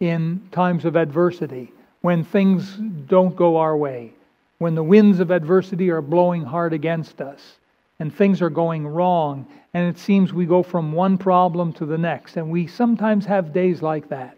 in 0.00 0.46
times 0.52 0.84
of 0.84 0.96
adversity, 0.96 1.72
when 2.02 2.22
things 2.22 2.76
don't 3.08 3.34
go 3.34 3.56
our 3.56 3.76
way, 3.76 4.12
when 4.58 4.74
the 4.74 4.82
winds 4.82 5.20
of 5.20 5.30
adversity 5.30 5.90
are 5.90 6.02
blowing 6.02 6.42
hard 6.42 6.72
against 6.72 7.20
us, 7.20 7.54
and 7.98 8.14
things 8.14 8.42
are 8.42 8.50
going 8.50 8.86
wrong, 8.86 9.46
and 9.72 9.88
it 9.88 9.98
seems 9.98 10.32
we 10.32 10.44
go 10.44 10.62
from 10.62 10.92
one 10.92 11.16
problem 11.16 11.72
to 11.72 11.86
the 11.86 11.96
next. 11.96 12.36
And 12.36 12.50
we 12.50 12.66
sometimes 12.66 13.24
have 13.26 13.54
days 13.54 13.80
like 13.80 14.08
that, 14.10 14.36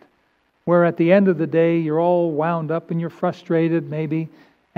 where 0.64 0.84
at 0.84 0.96
the 0.96 1.12
end 1.12 1.28
of 1.28 1.38
the 1.38 1.46
day, 1.46 1.78
you're 1.78 2.00
all 2.00 2.30
wound 2.30 2.70
up 2.70 2.90
and 2.90 3.00
you're 3.00 3.10
frustrated, 3.10 3.90
maybe, 3.90 4.28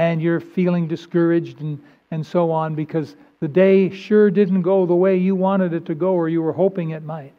and 0.00 0.22
you're 0.22 0.40
feeling 0.40 0.88
discouraged 0.88 1.60
and, 1.60 1.78
and 2.10 2.24
so 2.24 2.50
on 2.50 2.74
because 2.74 3.16
the 3.40 3.48
day 3.48 3.90
sure 3.90 4.30
didn't 4.30 4.62
go 4.62 4.86
the 4.86 4.94
way 4.94 5.18
you 5.18 5.34
wanted 5.34 5.74
it 5.74 5.84
to 5.84 5.94
go 5.94 6.14
or 6.14 6.26
you 6.26 6.40
were 6.40 6.54
hoping 6.54 6.90
it 6.90 7.02
might. 7.02 7.34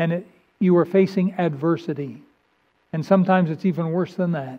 And 0.00 0.12
it, 0.12 0.26
you 0.58 0.74
were 0.74 0.86
facing 0.86 1.34
adversity. 1.34 2.20
And 2.92 3.06
sometimes 3.06 3.48
it's 3.48 3.64
even 3.64 3.92
worse 3.92 4.14
than 4.14 4.32
that. 4.32 4.58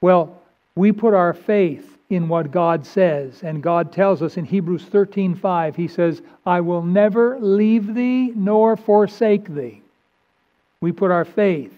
Well, 0.00 0.42
we 0.74 0.90
put 0.90 1.14
our 1.14 1.32
faith 1.32 1.96
in 2.10 2.26
what 2.26 2.50
God 2.50 2.84
says, 2.84 3.44
and 3.44 3.62
God 3.62 3.92
tells 3.92 4.20
us 4.20 4.36
in 4.36 4.46
Hebrews 4.46 4.84
13:5, 4.86 5.76
He 5.76 5.86
says, 5.86 6.22
I 6.44 6.60
will 6.60 6.82
never 6.82 7.38
leave 7.38 7.94
thee 7.94 8.32
nor 8.34 8.76
forsake 8.76 9.54
thee. 9.54 9.80
We 10.80 10.90
put 10.90 11.12
our 11.12 11.24
faith 11.24 11.72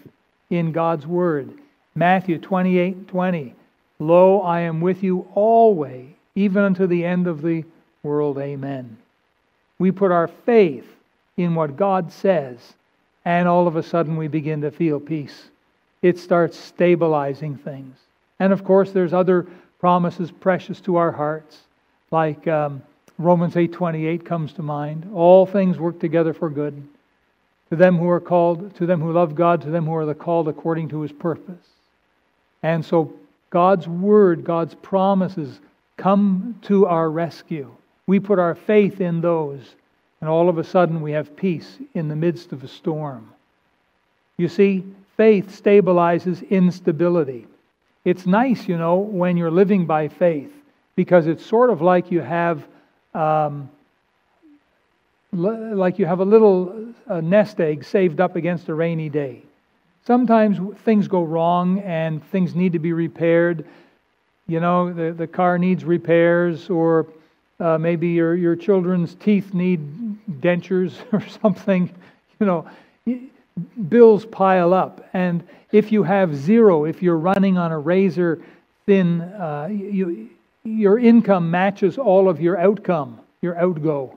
in 0.49 0.73
God's 0.73 1.07
word. 1.07 1.52
Matthew 1.95 2.38
28 2.38 3.09
20. 3.09 3.55
Lo, 3.99 4.40
I 4.40 4.61
am 4.61 4.81
with 4.81 5.02
you 5.02 5.26
always, 5.35 6.07
even 6.35 6.62
unto 6.62 6.87
the 6.87 7.05
end 7.05 7.26
of 7.26 7.43
the 7.43 7.64
world. 8.02 8.38
Amen. 8.38 8.97
We 9.78 9.90
put 9.90 10.12
our 10.12 10.28
faith 10.28 10.87
in 11.37 11.55
what 11.55 11.76
God 11.76 12.12
says, 12.12 12.75
and 13.25 13.49
all 13.49 13.67
of 13.67 13.76
a 13.76 13.83
sudden 13.83 14.17
we 14.17 14.28
begin 14.28 14.61
to 14.62 14.71
feel 14.71 15.00
peace. 15.00 15.49
It 16.02 16.19
starts 16.19 16.57
stabilizing 16.57 17.57
things. 17.57 17.97
And 18.38 18.52
of 18.52 18.64
course, 18.64 18.93
there's 18.93 19.12
other 19.12 19.47
promises 19.81 20.31
precious 20.31 20.81
to 20.83 20.97
our 20.97 21.12
hearts, 21.12 21.59
like 22.11 22.47
um, 22.47 22.83
Romans 23.19 23.55
8:28 23.55 24.25
comes 24.25 24.52
to 24.55 24.62
mind. 24.62 25.11
All 25.12 25.45
things 25.45 25.78
work 25.78 25.99
together 25.99 26.33
for 26.33 26.50
good 26.50 26.83
to 27.71 27.76
them 27.76 27.99
who 27.99 28.09
are 28.09 28.21
called, 28.21 28.75
to 28.76 28.87
them 28.87 29.00
who 29.00 29.12
love 29.12 29.35
God, 29.35 29.62
to 29.62 29.71
them 29.71 29.87
who 29.87 29.95
are 29.95 30.07
the 30.07 30.14
called 30.14 30.49
according 30.49 30.88
to 30.88 31.00
His 31.02 31.12
purpose. 31.12 31.67
And 32.62 32.85
so, 32.85 33.12
God's 33.50 33.88
word, 33.88 34.45
God's 34.45 34.75
promises 34.75 35.61
come 35.97 36.59
to 36.62 36.87
our 36.87 37.11
rescue. 37.11 37.71
We 38.07 38.21
put 38.21 38.38
our 38.38 38.55
faith 38.55 39.00
in 39.00 39.21
those, 39.21 39.75
and 40.21 40.28
all 40.28 40.49
of 40.49 40.59
a 40.59 40.64
sudden 40.64 41.00
we 41.00 41.12
have 41.12 41.37
peace 41.37 41.78
in 41.95 42.09
the 42.09 42.17
midst 42.17 42.52
of 42.52 42.64
a 42.64 42.69
storm. 42.69 43.33
You 44.37 44.49
see, 44.49 44.85
faith 45.17 45.61
stabilizes 45.62 46.49
instability. 46.50 47.47
It's 48.05 48.26
nice, 48.26 48.69
you 48.69 48.78
know, 48.78 48.97
when 48.97 49.37
you're 49.37 49.50
living 49.50 49.87
by 49.87 50.09
faith, 50.09 50.52
because 50.97 51.26
it's 51.26 51.45
sort 51.45 51.71
of 51.71 51.83
like 51.83 52.11
you 52.11 52.21
have. 52.21 52.64
Um, 53.14 53.71
like 55.33 55.99
you 55.99 56.07
have 56.07 56.21
a 56.21 56.25
little 56.25 56.95
uh, 57.07 57.21
nest 57.21 57.61
egg 57.61 57.85
saved 57.85 58.21
up 58.21 58.37
against 58.37 58.69
a 58.69 58.75
rainy 58.75 59.09
day. 59.09 59.43
Sometimes 60.09 60.59
things 60.85 61.07
go 61.07 61.23
wrong 61.23 61.81
and 61.81 62.25
things 62.31 62.55
need 62.55 62.73
to 62.73 62.79
be 62.79 62.95
repaired. 62.95 63.67
You 64.47 64.59
know, 64.59 64.91
the, 64.91 65.12
the 65.12 65.27
car 65.27 65.59
needs 65.59 65.85
repairs, 65.85 66.71
or 66.71 67.07
uh, 67.61 67.77
maybe 67.77 68.09
your, 68.09 68.35
your 68.35 68.57
children's 68.57 69.17
teeth 69.17 69.53
need 69.53 69.81
dentures 70.41 70.95
or 71.12 71.23
something. 71.43 71.93
You 72.41 72.47
know, 72.47 72.67
bills 73.91 74.25
pile 74.25 74.73
up. 74.73 75.07
And 75.12 75.47
if 75.73 75.93
you 75.93 76.05
have 76.05 76.35
zero, 76.35 76.87
if 76.87 77.03
you're 77.03 77.19
running 77.19 77.59
on 77.59 77.71
a 77.71 77.79
razor 77.79 78.43
thin, 78.87 79.21
uh, 79.21 79.69
you, 79.71 80.31
your 80.65 80.99
income 80.99 81.50
matches 81.50 81.99
all 81.99 82.31
of 82.31 82.41
your 82.41 82.57
outcome, 82.57 83.21
your 83.43 83.59
outgo. 83.59 84.17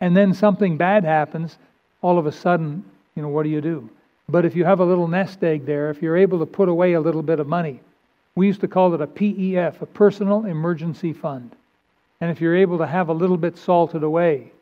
And 0.00 0.16
then 0.16 0.32
something 0.32 0.78
bad 0.78 1.04
happens, 1.04 1.58
all 2.00 2.18
of 2.18 2.24
a 2.24 2.32
sudden, 2.32 2.82
you 3.14 3.20
know, 3.20 3.28
what 3.28 3.42
do 3.42 3.50
you 3.50 3.60
do? 3.60 3.90
But 4.30 4.44
if 4.44 4.54
you 4.54 4.64
have 4.64 4.80
a 4.80 4.84
little 4.84 5.08
nest 5.08 5.42
egg 5.42 5.64
there, 5.64 5.90
if 5.90 6.02
you're 6.02 6.16
able 6.16 6.38
to 6.40 6.46
put 6.46 6.68
away 6.68 6.92
a 6.92 7.00
little 7.00 7.22
bit 7.22 7.40
of 7.40 7.46
money, 7.46 7.80
we 8.34 8.46
used 8.46 8.60
to 8.60 8.68
call 8.68 8.94
it 8.94 9.00
a 9.00 9.06
PEF, 9.06 9.80
a 9.80 9.86
personal 9.86 10.44
emergency 10.44 11.12
fund. 11.12 11.50
And 12.20 12.30
if 12.30 12.40
you're 12.40 12.56
able 12.56 12.78
to 12.78 12.86
have 12.86 13.08
a 13.08 13.12
little 13.12 13.36
bit 13.36 13.56
salted 13.56 14.02
away, 14.02 14.52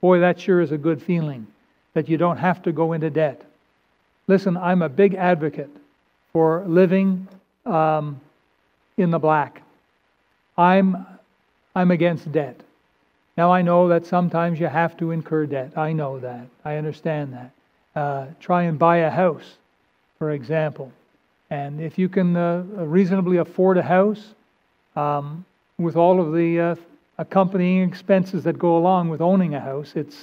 boy, 0.00 0.20
that 0.20 0.40
sure 0.40 0.60
is 0.60 0.72
a 0.72 0.78
good 0.78 1.02
feeling 1.02 1.46
that 1.94 2.08
you 2.08 2.16
don't 2.16 2.36
have 2.36 2.62
to 2.62 2.72
go 2.72 2.92
into 2.92 3.10
debt. 3.10 3.42
Listen, 4.28 4.56
I'm 4.56 4.82
a 4.82 4.88
big 4.88 5.14
advocate 5.14 5.70
for 6.32 6.64
living 6.66 7.26
um, 7.66 8.20
in 8.96 9.10
the 9.10 9.18
black. 9.18 9.62
I'm, 10.56 11.06
I'm 11.74 11.90
against 11.90 12.30
debt. 12.30 12.60
Now, 13.36 13.52
I 13.52 13.62
know 13.62 13.88
that 13.88 14.06
sometimes 14.06 14.60
you 14.60 14.66
have 14.66 14.96
to 14.98 15.10
incur 15.10 15.46
debt. 15.46 15.76
I 15.76 15.92
know 15.92 16.18
that. 16.20 16.46
I 16.64 16.76
understand 16.76 17.32
that. 17.32 17.52
Uh, 17.98 18.26
try 18.38 18.62
and 18.62 18.78
buy 18.78 18.98
a 18.98 19.10
house, 19.10 19.56
for 20.18 20.30
example. 20.30 20.92
And 21.50 21.80
if 21.80 21.98
you 21.98 22.08
can 22.08 22.36
uh, 22.36 22.62
reasonably 22.98 23.38
afford 23.38 23.76
a 23.76 23.82
house, 23.82 24.34
um, 24.94 25.44
with 25.78 25.96
all 25.96 26.20
of 26.20 26.32
the 26.32 26.60
uh, 26.60 26.74
accompanying 27.18 27.88
expenses 27.88 28.44
that 28.44 28.56
go 28.56 28.76
along 28.76 29.08
with 29.08 29.20
owning 29.20 29.56
a 29.56 29.60
house, 29.60 29.94
it's 29.96 30.16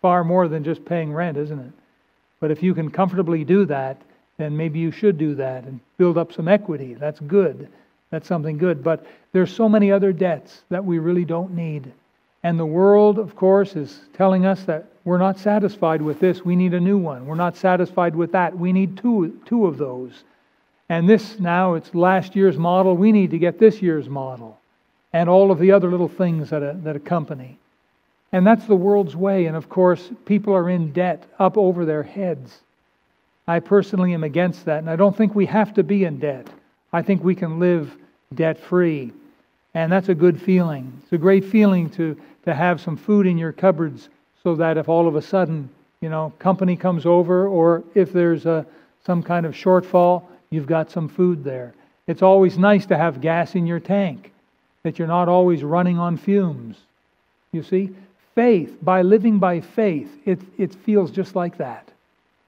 far 0.00 0.24
more 0.24 0.48
than 0.48 0.64
just 0.64 0.86
paying 0.86 1.12
rent, 1.12 1.36
isn't 1.36 1.58
it? 1.58 1.72
But 2.40 2.50
if 2.50 2.62
you 2.62 2.72
can 2.72 2.90
comfortably 2.90 3.44
do 3.44 3.66
that, 3.66 4.00
then 4.38 4.56
maybe 4.56 4.78
you 4.78 4.90
should 4.90 5.18
do 5.18 5.34
that 5.34 5.64
and 5.64 5.80
build 5.98 6.16
up 6.16 6.32
some 6.32 6.48
equity. 6.48 6.94
That's 6.94 7.20
good. 7.20 7.68
That's 8.08 8.26
something 8.26 8.56
good. 8.56 8.82
But 8.82 9.04
there's 9.32 9.54
so 9.54 9.68
many 9.68 9.92
other 9.92 10.14
debts 10.14 10.62
that 10.70 10.82
we 10.82 10.98
really 10.98 11.26
don't 11.26 11.54
need. 11.54 11.92
And 12.42 12.58
the 12.58 12.72
world, 12.80 13.18
of 13.18 13.36
course, 13.36 13.76
is 13.76 14.00
telling 14.14 14.46
us 14.46 14.64
that 14.64 14.86
we're 15.08 15.16
not 15.16 15.38
satisfied 15.38 16.02
with 16.02 16.20
this. 16.20 16.44
We 16.44 16.54
need 16.54 16.74
a 16.74 16.80
new 16.80 16.98
one. 16.98 17.24
We're 17.24 17.34
not 17.34 17.56
satisfied 17.56 18.14
with 18.14 18.32
that. 18.32 18.58
We 18.58 18.74
need 18.74 18.98
two, 18.98 19.40
two 19.46 19.64
of 19.64 19.78
those. 19.78 20.22
And 20.90 21.08
this 21.08 21.40
now, 21.40 21.74
it's 21.74 21.94
last 21.94 22.36
year's 22.36 22.58
model. 22.58 22.94
We 22.94 23.10
need 23.10 23.30
to 23.30 23.38
get 23.38 23.58
this 23.58 23.80
year's 23.80 24.06
model 24.06 24.60
and 25.14 25.30
all 25.30 25.50
of 25.50 25.60
the 25.60 25.72
other 25.72 25.90
little 25.90 26.08
things 26.08 26.50
that, 26.50 26.62
uh, 26.62 26.74
that 26.82 26.94
accompany. 26.94 27.58
And 28.32 28.46
that's 28.46 28.66
the 28.66 28.76
world's 28.76 29.16
way. 29.16 29.46
And 29.46 29.56
of 29.56 29.70
course, 29.70 30.10
people 30.26 30.54
are 30.54 30.68
in 30.68 30.92
debt 30.92 31.24
up 31.38 31.56
over 31.56 31.86
their 31.86 32.02
heads. 32.02 32.58
I 33.46 33.60
personally 33.60 34.12
am 34.12 34.24
against 34.24 34.66
that. 34.66 34.80
And 34.80 34.90
I 34.90 34.96
don't 34.96 35.16
think 35.16 35.34
we 35.34 35.46
have 35.46 35.72
to 35.72 35.82
be 35.82 36.04
in 36.04 36.18
debt. 36.18 36.48
I 36.92 37.00
think 37.00 37.24
we 37.24 37.34
can 37.34 37.58
live 37.58 37.96
debt 38.34 38.60
free. 38.60 39.14
And 39.72 39.90
that's 39.90 40.10
a 40.10 40.14
good 40.14 40.38
feeling. 40.38 41.00
It's 41.02 41.12
a 41.14 41.18
great 41.18 41.46
feeling 41.46 41.88
to, 41.92 42.14
to 42.44 42.54
have 42.54 42.78
some 42.78 42.98
food 42.98 43.26
in 43.26 43.38
your 43.38 43.52
cupboards 43.52 44.10
so 44.42 44.54
that 44.56 44.76
if 44.76 44.88
all 44.88 45.08
of 45.08 45.16
a 45.16 45.22
sudden, 45.22 45.68
you 46.00 46.08
know, 46.08 46.32
company 46.38 46.76
comes 46.76 47.06
over 47.06 47.48
or 47.48 47.82
if 47.94 48.12
there's 48.12 48.46
a, 48.46 48.64
some 49.04 49.22
kind 49.22 49.46
of 49.46 49.54
shortfall, 49.54 50.22
you've 50.50 50.66
got 50.66 50.90
some 50.90 51.08
food 51.08 51.44
there. 51.44 51.74
It's 52.06 52.22
always 52.22 52.56
nice 52.56 52.86
to 52.86 52.96
have 52.96 53.20
gas 53.20 53.54
in 53.54 53.66
your 53.66 53.80
tank, 53.80 54.32
that 54.82 54.98
you're 54.98 55.08
not 55.08 55.28
always 55.28 55.62
running 55.62 55.98
on 55.98 56.16
fumes. 56.16 56.76
You 57.52 57.62
see? 57.62 57.90
Faith, 58.34 58.76
by 58.82 59.02
living 59.02 59.38
by 59.38 59.60
faith, 59.60 60.08
it, 60.24 60.40
it 60.56 60.74
feels 60.74 61.10
just 61.10 61.34
like 61.34 61.58
that. 61.58 61.88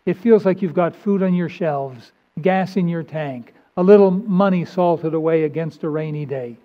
It 0.07 0.17
feels 0.17 0.45
like 0.45 0.63
you've 0.63 0.75
got 0.75 0.95
food 0.95 1.23
on 1.23 1.35
your 1.35 1.49
shelves, 1.49 2.13
gas 2.41 2.77
in 2.77 2.89
your 2.89 3.03
tank, 3.03 3.53
a 3.77 3.83
little 3.83 4.11
money 4.11 4.65
salted 4.65 5.15
away 5.15 5.45
against 5.45 5.83
a 5.83 5.89
rainy 5.89 6.25
day. 6.25 6.57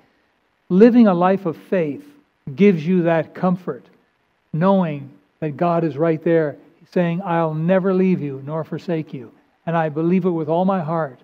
Living 0.69 1.07
a 1.07 1.13
life 1.13 1.45
of 1.45 1.57
faith 1.57 2.05
gives 2.55 2.85
you 2.85 3.03
that 3.03 3.33
comfort, 3.33 3.85
knowing 4.53 5.09
that 5.45 5.57
God 5.57 5.83
is 5.83 5.95
right 5.95 6.23
there, 6.23 6.57
saying, 6.91 7.21
I'll 7.23 7.53
never 7.53 7.93
leave 7.93 8.19
you 8.19 8.41
nor 8.45 8.63
forsake 8.63 9.13
you. 9.13 9.31
And 9.67 9.77
I 9.77 9.89
believe 9.89 10.25
it 10.25 10.31
with 10.31 10.49
all 10.49 10.65
my 10.65 10.81
heart. 10.81 11.19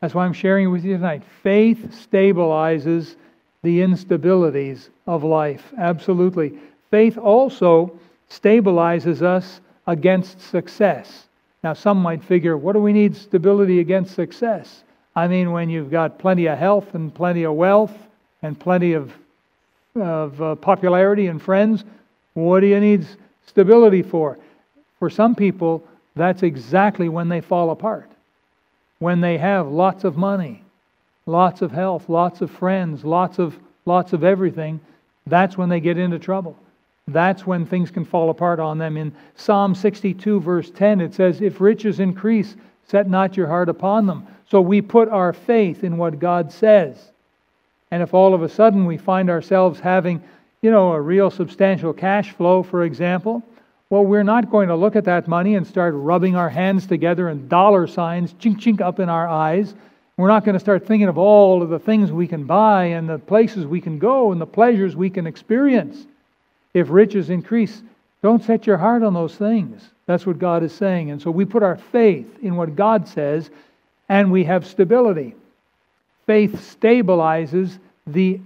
That's 0.00 0.14
why 0.14 0.26
I'm 0.26 0.32
sharing 0.34 0.66
it 0.66 0.70
with 0.70 0.84
you 0.84 0.96
tonight. 0.96 1.22
Faith 1.42 2.06
stabilizes 2.10 3.16
the 3.62 3.80
instabilities 3.80 4.88
of 5.06 5.24
life. 5.24 5.72
Absolutely. 5.78 6.58
Faith 6.90 7.16
also 7.16 7.98
stabilizes 8.28 9.22
us 9.22 9.60
against 9.86 10.40
success. 10.40 11.26
Now, 11.64 11.72
some 11.72 11.98
might 11.98 12.22
figure, 12.22 12.56
what 12.56 12.74
do 12.74 12.80
we 12.80 12.92
need 12.92 13.16
stability 13.16 13.80
against 13.80 14.14
success? 14.14 14.84
I 15.16 15.28
mean, 15.28 15.52
when 15.52 15.70
you've 15.70 15.90
got 15.90 16.18
plenty 16.18 16.46
of 16.46 16.58
health 16.58 16.94
and 16.94 17.14
plenty 17.14 17.44
of 17.44 17.54
wealth 17.54 17.96
and 18.42 18.58
plenty 18.58 18.92
of, 18.92 19.12
of 19.94 20.42
uh, 20.42 20.54
popularity 20.56 21.28
and 21.28 21.40
friends, 21.40 21.84
what 22.34 22.60
do 22.60 22.66
you 22.66 22.80
need 22.80 23.06
stability 23.46 24.02
for? 24.02 24.38
For 24.98 25.10
some 25.10 25.34
people, 25.34 25.82
that's 26.14 26.42
exactly 26.42 27.08
when 27.08 27.28
they 27.28 27.40
fall 27.40 27.70
apart. 27.70 28.10
When 28.98 29.20
they 29.20 29.38
have 29.38 29.68
lots 29.68 30.04
of 30.04 30.16
money, 30.16 30.62
lots 31.26 31.62
of 31.62 31.72
health, 31.72 32.08
lots 32.08 32.40
of 32.40 32.50
friends, 32.50 33.04
lots 33.04 33.38
of, 33.38 33.58
lots 33.84 34.12
of 34.12 34.22
everything, 34.24 34.80
that's 35.26 35.56
when 35.56 35.68
they 35.68 35.80
get 35.80 35.98
into 35.98 36.18
trouble. 36.18 36.56
That's 37.08 37.46
when 37.46 37.66
things 37.66 37.90
can 37.90 38.04
fall 38.04 38.30
apart 38.30 38.60
on 38.60 38.78
them. 38.78 38.96
In 38.96 39.12
Psalm 39.34 39.74
62, 39.74 40.40
verse 40.40 40.70
10, 40.70 41.00
it 41.00 41.14
says, 41.14 41.40
If 41.40 41.60
riches 41.60 42.00
increase, 42.00 42.54
set 42.86 43.08
not 43.08 43.36
your 43.36 43.48
heart 43.48 43.68
upon 43.68 44.06
them. 44.06 44.26
So 44.48 44.60
we 44.60 44.80
put 44.80 45.08
our 45.08 45.32
faith 45.32 45.82
in 45.82 45.96
what 45.96 46.18
God 46.18 46.52
says. 46.52 47.10
And 47.90 48.02
if 48.02 48.14
all 48.14 48.34
of 48.34 48.42
a 48.42 48.48
sudden 48.48 48.86
we 48.86 48.96
find 48.96 49.30
ourselves 49.30 49.80
having, 49.80 50.22
you 50.62 50.70
know, 50.70 50.92
a 50.92 51.00
real 51.00 51.30
substantial 51.30 51.92
cash 51.92 52.32
flow, 52.32 52.62
for 52.62 52.84
example, 52.84 53.42
well, 53.90 54.04
we're 54.04 54.22
not 54.22 54.50
going 54.50 54.68
to 54.68 54.76
look 54.76 54.96
at 54.96 55.04
that 55.04 55.28
money 55.28 55.56
and 55.56 55.66
start 55.66 55.94
rubbing 55.94 56.34
our 56.34 56.48
hands 56.48 56.86
together 56.86 57.28
and 57.28 57.48
dollar 57.48 57.86
signs 57.86 58.32
chink 58.34 58.58
chink 58.58 58.80
up 58.80 59.00
in 59.00 59.10
our 59.10 59.28
eyes. 59.28 59.74
We're 60.16 60.28
not 60.28 60.44
going 60.44 60.54
to 60.54 60.60
start 60.60 60.86
thinking 60.86 61.08
of 61.08 61.18
all 61.18 61.62
of 61.62 61.68
the 61.68 61.78
things 61.78 62.10
we 62.10 62.26
can 62.26 62.44
buy 62.44 62.84
and 62.84 63.08
the 63.08 63.18
places 63.18 63.66
we 63.66 63.80
can 63.80 63.98
go 63.98 64.32
and 64.32 64.40
the 64.40 64.46
pleasures 64.46 64.96
we 64.96 65.10
can 65.10 65.26
experience 65.26 66.06
if 66.74 66.88
riches 66.90 67.30
increase, 67.30 67.82
don't 68.22 68.42
set 68.42 68.66
your 68.66 68.78
heart 68.78 69.02
on 69.02 69.14
those 69.14 69.34
things. 69.34 69.82
That's 70.06 70.26
what 70.26 70.38
God 70.38 70.62
is 70.62 70.72
saying. 70.72 71.10
And 71.10 71.20
so 71.20 71.30
we 71.30 71.44
put 71.44 71.62
our 71.62 71.76
faith 71.76 72.38
in 72.42 72.56
what 72.56 72.76
God 72.76 73.08
says, 73.08 73.50
and 74.08 74.32
we 74.32 74.44
have 74.44 74.66
stability. 74.66 75.34
Faith 76.26 76.78
stabilizes 76.80 77.78
the, 78.06 78.40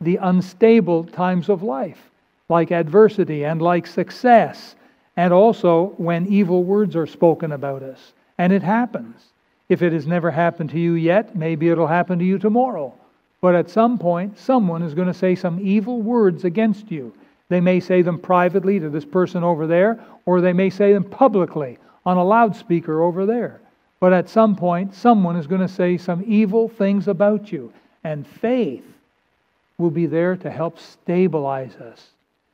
the 0.00 0.16
unstable 0.16 1.04
times 1.04 1.48
of 1.48 1.62
life, 1.62 2.10
like 2.48 2.70
adversity 2.70 3.44
and 3.44 3.60
like 3.60 3.86
success, 3.86 4.74
and 5.16 5.32
also 5.32 5.92
when 5.98 6.26
evil 6.26 6.64
words 6.64 6.96
are 6.96 7.06
spoken 7.06 7.52
about 7.52 7.82
us. 7.82 8.12
And 8.38 8.52
it 8.52 8.62
happens. 8.62 9.20
If 9.68 9.82
it 9.82 9.92
has 9.92 10.06
never 10.06 10.30
happened 10.30 10.70
to 10.70 10.80
you 10.80 10.94
yet, 10.94 11.36
maybe 11.36 11.68
it'll 11.68 11.86
happen 11.86 12.18
to 12.18 12.24
you 12.24 12.38
tomorrow. 12.38 12.94
But 13.40 13.54
at 13.54 13.70
some 13.70 13.98
point, 13.98 14.38
someone 14.38 14.82
is 14.82 14.94
going 14.94 15.08
to 15.08 15.14
say 15.14 15.34
some 15.34 15.60
evil 15.60 16.00
words 16.00 16.44
against 16.44 16.90
you. 16.90 17.12
They 17.48 17.60
may 17.60 17.80
say 17.80 18.02
them 18.02 18.18
privately 18.18 18.80
to 18.80 18.88
this 18.88 19.04
person 19.04 19.44
over 19.44 19.66
there, 19.66 20.00
or 20.24 20.40
they 20.40 20.52
may 20.52 20.70
say 20.70 20.92
them 20.92 21.04
publicly 21.04 21.78
on 22.06 22.16
a 22.16 22.24
loudspeaker 22.24 23.02
over 23.02 23.26
there. 23.26 23.60
But 23.98 24.12
at 24.14 24.28
some 24.28 24.56
point, 24.56 24.94
someone 24.94 25.36
is 25.36 25.46
going 25.46 25.60
to 25.60 25.68
say 25.68 25.98
some 25.98 26.24
evil 26.26 26.68
things 26.68 27.06
about 27.08 27.52
you. 27.52 27.72
And 28.02 28.26
faith 28.26 28.84
will 29.80 29.90
be 29.90 30.06
there 30.06 30.36
to 30.36 30.50
help 30.50 30.78
stabilize 30.78 31.74
us. 31.76 32.10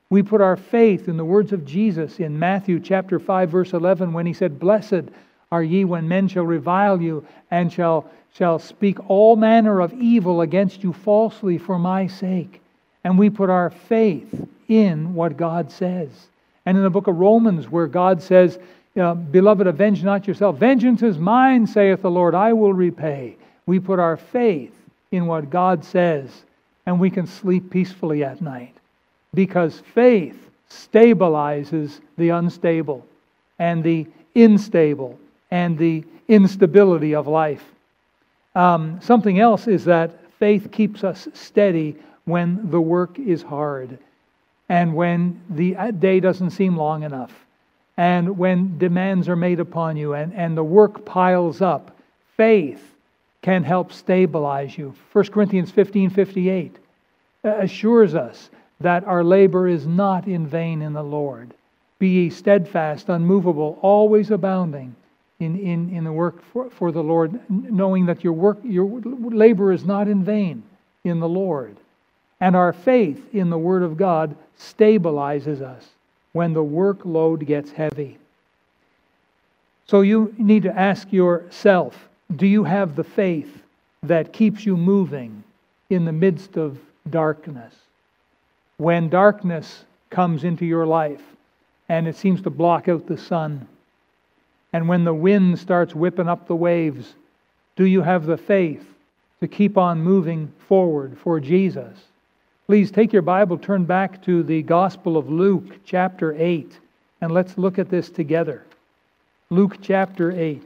We 0.08 0.22
put 0.22 0.40
our 0.40 0.56
faith 0.56 1.08
in 1.08 1.16
the 1.16 1.24
words 1.24 1.52
of 1.52 1.66
Jesus 1.66 2.20
in 2.20 2.38
Matthew 2.38 2.80
chapter 2.80 3.18
5 3.18 3.50
verse 3.50 3.72
11 3.72 4.12
when 4.12 4.24
he 4.24 4.32
said, 4.32 4.60
"Blessed 4.60 5.10
are 5.52 5.62
ye 5.62 5.84
when 5.84 6.08
men 6.08 6.28
shall 6.28 6.44
revile 6.44 7.02
you 7.02 7.24
and 7.50 7.72
shall 7.72 8.06
shall 8.32 8.58
speak 8.58 8.98
all 9.10 9.34
manner 9.34 9.80
of 9.80 9.92
evil 9.94 10.42
against 10.42 10.82
you 10.82 10.92
falsely 10.92 11.58
for 11.58 11.78
my 11.78 12.06
sake." 12.06 12.60
And 13.02 13.18
we 13.18 13.30
put 13.30 13.50
our 13.50 13.70
faith 13.70 14.48
in 14.68 15.14
what 15.14 15.36
God 15.36 15.70
says. 15.70 16.28
And 16.64 16.76
in 16.76 16.82
the 16.82 16.90
book 16.90 17.06
of 17.06 17.18
Romans, 17.18 17.70
where 17.70 17.86
God 17.86 18.20
says, 18.20 18.58
uh, 18.98 19.14
Beloved, 19.14 19.66
avenge 19.66 20.02
not 20.02 20.26
yourself. 20.26 20.56
Vengeance 20.56 21.02
is 21.02 21.18
mine, 21.18 21.66
saith 21.66 22.02
the 22.02 22.10
Lord, 22.10 22.34
I 22.34 22.52
will 22.52 22.72
repay. 22.72 23.36
We 23.66 23.78
put 23.78 23.98
our 23.98 24.16
faith 24.16 24.74
in 25.12 25.26
what 25.26 25.50
God 25.50 25.84
says, 25.84 26.44
and 26.86 26.98
we 26.98 27.10
can 27.10 27.26
sleep 27.26 27.70
peacefully 27.70 28.24
at 28.24 28.40
night. 28.40 28.74
Because 29.34 29.82
faith 29.94 30.38
stabilizes 30.70 32.00
the 32.16 32.30
unstable 32.30 33.06
and 33.58 33.82
the 33.82 34.06
instable 34.34 35.16
and 35.50 35.76
the 35.76 36.04
instability 36.28 37.14
of 37.14 37.26
life. 37.26 37.64
Um, 38.54 39.00
something 39.02 39.38
else 39.38 39.66
is 39.66 39.84
that 39.84 40.18
faith 40.38 40.70
keeps 40.72 41.04
us 41.04 41.28
steady 41.34 41.96
when 42.24 42.70
the 42.70 42.80
work 42.80 43.18
is 43.18 43.42
hard 43.42 43.98
and 44.68 44.94
when 44.94 45.40
the 45.50 45.76
day 45.98 46.20
doesn't 46.20 46.50
seem 46.50 46.76
long 46.76 47.04
enough, 47.04 47.32
and 47.96 48.36
when 48.36 48.76
demands 48.78 49.28
are 49.28 49.36
made 49.36 49.60
upon 49.60 49.96
you 49.96 50.14
and, 50.14 50.34
and 50.34 50.56
the 50.56 50.64
work 50.64 51.04
piles 51.04 51.62
up, 51.62 51.96
faith 52.36 52.95
can 53.46 53.62
help 53.62 53.92
stabilize 53.92 54.76
you. 54.76 54.92
1 55.12 55.26
Corinthians 55.26 55.70
15 55.70 56.10
58 56.10 56.78
uh, 57.44 57.48
assures 57.58 58.16
us 58.16 58.50
that 58.80 59.04
our 59.04 59.22
labor 59.22 59.68
is 59.68 59.86
not 59.86 60.26
in 60.26 60.48
vain 60.48 60.82
in 60.82 60.92
the 60.92 61.04
Lord. 61.04 61.54
Be 62.00 62.08
ye 62.08 62.30
steadfast, 62.30 63.08
unmovable, 63.08 63.78
always 63.82 64.32
abounding 64.32 64.96
in, 65.38 65.56
in, 65.60 65.94
in 65.94 66.02
the 66.02 66.10
work 66.10 66.42
for, 66.52 66.68
for 66.70 66.90
the 66.90 67.04
Lord, 67.04 67.38
knowing 67.48 68.06
that 68.06 68.24
your 68.24 68.32
work, 68.32 68.58
your 68.64 69.00
labor 69.04 69.70
is 69.70 69.84
not 69.84 70.08
in 70.08 70.24
vain 70.24 70.64
in 71.04 71.20
the 71.20 71.28
Lord. 71.28 71.76
And 72.40 72.56
our 72.56 72.72
faith 72.72 73.32
in 73.32 73.48
the 73.48 73.58
Word 73.58 73.84
of 73.84 73.96
God 73.96 74.36
stabilizes 74.58 75.62
us 75.62 75.86
when 76.32 76.52
the 76.52 76.64
workload 76.64 77.46
gets 77.46 77.70
heavy. 77.70 78.18
So 79.86 80.00
you 80.00 80.34
need 80.36 80.64
to 80.64 80.76
ask 80.76 81.12
yourself 81.12 82.08
do 82.34 82.46
you 82.46 82.64
have 82.64 82.96
the 82.96 83.04
faith 83.04 83.62
that 84.02 84.32
keeps 84.32 84.66
you 84.66 84.76
moving 84.76 85.44
in 85.90 86.04
the 86.04 86.12
midst 86.12 86.56
of 86.56 86.78
darkness? 87.08 87.74
When 88.78 89.08
darkness 89.08 89.84
comes 90.10 90.44
into 90.44 90.66
your 90.66 90.86
life 90.86 91.22
and 91.88 92.08
it 92.08 92.16
seems 92.16 92.42
to 92.42 92.50
block 92.50 92.88
out 92.88 93.06
the 93.06 93.16
sun, 93.16 93.68
and 94.72 94.88
when 94.88 95.04
the 95.04 95.14
wind 95.14 95.58
starts 95.58 95.94
whipping 95.94 96.28
up 96.28 96.46
the 96.46 96.56
waves, 96.56 97.14
do 97.76 97.84
you 97.84 98.02
have 98.02 98.26
the 98.26 98.36
faith 98.36 98.84
to 99.40 99.48
keep 99.48 99.78
on 99.78 100.02
moving 100.02 100.52
forward 100.68 101.16
for 101.18 101.38
Jesus? 101.38 101.96
Please 102.66 102.90
take 102.90 103.12
your 103.12 103.22
Bible, 103.22 103.56
turn 103.56 103.84
back 103.84 104.20
to 104.24 104.42
the 104.42 104.62
Gospel 104.62 105.16
of 105.16 105.30
Luke, 105.30 105.78
chapter 105.84 106.34
8, 106.36 106.78
and 107.20 107.30
let's 107.30 107.56
look 107.56 107.78
at 107.78 107.88
this 107.88 108.10
together. 108.10 108.64
Luke 109.50 109.78
chapter 109.80 110.32
8. 110.32 110.62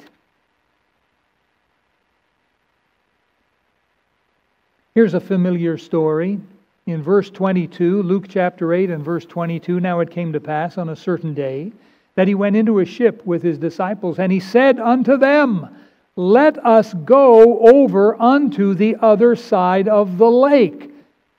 Here's 4.95 5.15
a 5.15 5.21
familiar 5.21 5.79
story. 5.79 6.39
In 6.87 7.03
verse 7.03 7.31
22, 7.31 8.03
Luke 8.03 8.27
chapter 8.29 8.73
8 8.73 8.91
and 8.91 9.05
verse 9.05 9.25
22, 9.25 9.81
now 9.81 10.01
it 10.01 10.11
came 10.11 10.33
to 10.33 10.41
pass 10.41 10.79
on 10.79 10.89
a 10.89 10.97
certain 10.97 11.35
day 11.35 11.73
that 12.17 12.29
he 12.29 12.35
went 12.35 12.57
into 12.57 12.81
a 12.81 12.85
ship 12.85 13.25
with 13.25 13.43
his 13.43 13.59
disciples, 13.59 14.19
and 14.19 14.33
he 14.33 14.41
said 14.41 14.81
unto 14.81 15.17
them, 15.17 15.69
Let 16.17 16.65
us 16.65 16.93
go 16.93 17.61
over 17.61 18.21
unto 18.21 18.75
the 18.75 18.97
other 19.01 19.37
side 19.37 19.89
of 19.89 20.19
the 20.19 20.31
lake 20.31 20.91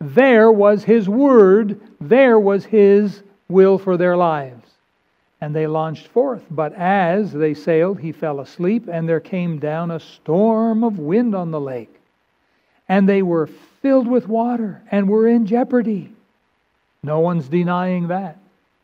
there 0.02 0.52
was 0.52 0.84
his 0.84 1.08
word, 1.08 1.80
there 2.00 2.40
was 2.40 2.66
his 2.66 3.22
will 3.50 3.78
for 3.78 3.98
their 3.98 4.18
lives. 4.18 4.68
And 5.42 5.56
they 5.56 5.68
launched 5.68 6.08
forth. 6.08 6.44
But 6.50 6.74
as 6.74 7.32
they 7.32 7.54
sailed, 7.54 8.00
he 8.00 8.12
fell 8.12 8.40
asleep, 8.40 8.88
and 8.92 9.08
there 9.08 9.20
came 9.20 9.60
down 9.60 9.92
a 9.92 10.00
storm 10.00 10.84
of 10.84 10.98
wind 10.98 11.36
on 11.36 11.52
the 11.52 11.60
lake. 11.60 12.01
And 12.92 13.08
they 13.08 13.22
were 13.22 13.48
filled 13.82 14.06
with 14.06 14.28
water 14.28 14.82
and 14.92 15.08
were 15.08 15.26
in 15.26 15.46
jeopardy. 15.46 16.12
No 17.02 17.22
one's 17.22 17.48
denying 17.48 18.10
that. 18.10 18.38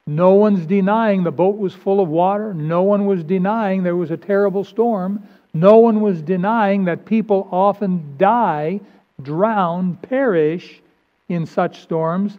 No 0.08 0.36
one's 0.36 0.65
denying 0.65 1.24
the 1.24 1.32
boat 1.32 1.58
was 1.58 1.74
full 1.74 2.00
of 2.00 2.08
water. 2.08 2.54
No 2.54 2.84
one 2.84 3.06
was 3.06 3.22
denying 3.22 3.84
there 3.84 3.98
was 3.98 4.10
a 4.10 4.15
terrible 4.15 4.63
storm. 4.63 5.28
No 5.54 5.80
one 5.80 6.00
was 6.00 6.22
denying 6.22 6.86
that 6.86 7.06
people 7.06 7.50
often 7.52 8.15
die, 8.17 8.80
drown, 9.22 9.98
perish 9.98 10.80
in 11.28 11.46
such 11.46 11.82
storms 11.82 12.38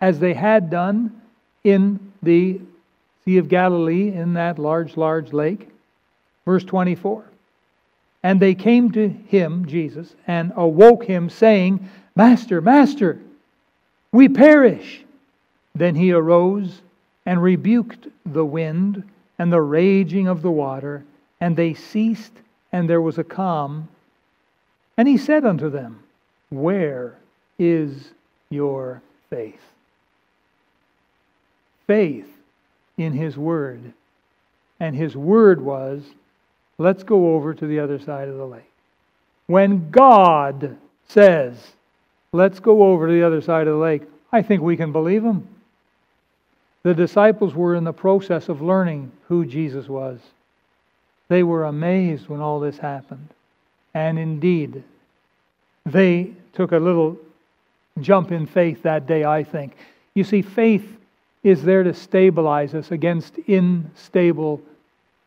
as 0.00 0.20
they 0.20 0.32
had 0.32 0.70
done 0.70 1.20
in 1.64 2.12
the 2.22 2.58
Sea 3.26 3.36
of 3.36 3.50
Galilee 3.50 4.10
in 4.10 4.32
that 4.32 4.58
large, 4.58 4.96
large 4.96 5.34
lake. 5.34 5.68
Verse 6.46 6.64
24. 6.64 7.29
And 8.22 8.38
they 8.38 8.54
came 8.54 8.90
to 8.92 9.08
him, 9.08 9.66
Jesus, 9.66 10.14
and 10.26 10.52
awoke 10.56 11.04
him, 11.04 11.30
saying, 11.30 11.88
Master, 12.14 12.60
Master, 12.60 13.18
we 14.12 14.28
perish. 14.28 15.04
Then 15.74 15.94
he 15.94 16.12
arose 16.12 16.82
and 17.24 17.42
rebuked 17.42 18.08
the 18.26 18.44
wind 18.44 19.04
and 19.38 19.52
the 19.52 19.62
raging 19.62 20.28
of 20.28 20.42
the 20.42 20.50
water, 20.50 21.04
and 21.40 21.56
they 21.56 21.72
ceased, 21.72 22.32
and 22.72 22.88
there 22.88 23.00
was 23.00 23.18
a 23.18 23.24
calm. 23.24 23.88
And 24.98 25.08
he 25.08 25.16
said 25.16 25.46
unto 25.46 25.70
them, 25.70 26.02
Where 26.50 27.16
is 27.58 28.10
your 28.50 29.00
faith? 29.30 29.62
Faith 31.86 32.28
in 32.98 33.12
his 33.12 33.38
word. 33.38 33.94
And 34.78 34.94
his 34.94 35.16
word 35.16 35.60
was, 35.60 36.02
Let's 36.80 37.02
go 37.02 37.34
over 37.34 37.52
to 37.52 37.66
the 37.66 37.78
other 37.78 37.98
side 37.98 38.28
of 38.28 38.38
the 38.38 38.46
lake. 38.46 38.62
When 39.46 39.90
God 39.90 40.78
says, 41.08 41.54
Let's 42.32 42.58
go 42.58 42.84
over 42.84 43.06
to 43.06 43.12
the 43.12 43.22
other 43.22 43.42
side 43.42 43.66
of 43.66 43.74
the 43.74 43.80
lake, 43.80 44.02
I 44.32 44.40
think 44.40 44.62
we 44.62 44.78
can 44.78 44.92
believe 44.92 45.22
him. 45.22 45.46
The 46.82 46.94
disciples 46.94 47.54
were 47.54 47.74
in 47.74 47.84
the 47.84 47.92
process 47.92 48.48
of 48.48 48.62
learning 48.62 49.12
who 49.28 49.44
Jesus 49.44 49.88
was. 49.88 50.20
They 51.28 51.42
were 51.42 51.64
amazed 51.64 52.28
when 52.28 52.40
all 52.40 52.60
this 52.60 52.78
happened. 52.78 53.28
And 53.92 54.18
indeed, 54.18 54.82
they 55.84 56.30
took 56.54 56.72
a 56.72 56.78
little 56.78 57.18
jump 58.00 58.32
in 58.32 58.46
faith 58.46 58.82
that 58.84 59.06
day, 59.06 59.24
I 59.24 59.44
think. 59.44 59.76
You 60.14 60.24
see, 60.24 60.40
faith 60.40 60.86
is 61.42 61.62
there 61.62 61.82
to 61.82 61.92
stabilize 61.92 62.74
us 62.74 62.90
against 62.90 63.36
unstable 63.48 64.62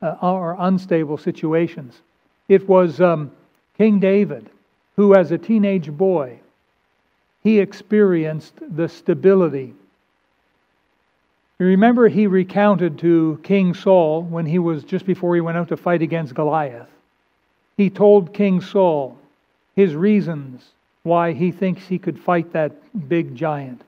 uh, 0.03 0.17
or 0.21 0.55
unstable 0.59 1.17
situations. 1.17 1.99
It 2.47 2.67
was 2.67 3.01
um, 3.01 3.31
King 3.77 3.99
David 3.99 4.49
who, 4.95 5.15
as 5.15 5.31
a 5.31 5.37
teenage 5.39 5.89
boy, 5.89 6.39
he 7.41 7.59
experienced 7.59 8.53
the 8.75 8.87
stability 8.87 9.73
you 11.63 11.69
remember 11.69 12.09
he 12.09 12.27
recounted 12.27 12.99
to 12.99 13.39
King 13.43 13.73
Saul 13.73 14.23
when 14.23 14.45
he 14.45 14.59
was 14.59 14.83
just 14.83 15.05
before 15.05 15.33
he 15.35 15.39
went 15.39 15.57
out 15.57 15.69
to 15.69 15.77
fight 15.77 16.01
against 16.01 16.33
Goliath. 16.33 16.89
He 17.77 17.89
told 17.89 18.33
King 18.33 18.59
Saul 18.59 19.17
his 19.75 19.95
reasons 19.95 20.71
why 21.03 21.31
he 21.31 21.51
thinks 21.53 21.87
he 21.87 21.99
could 21.99 22.19
fight 22.19 22.51
that 22.51 22.73
big 23.07 23.35
giant. 23.35 23.81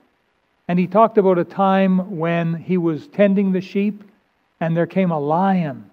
And 0.68 0.78
he 0.78 0.86
talked 0.86 1.18
about 1.18 1.38
a 1.38 1.44
time 1.44 2.16
when 2.16 2.54
he 2.54 2.78
was 2.78 3.08
tending 3.08 3.52
the 3.52 3.60
sheep 3.60 4.02
and 4.58 4.74
there 4.74 4.86
came 4.86 5.10
a 5.10 5.20
lion 5.20 5.90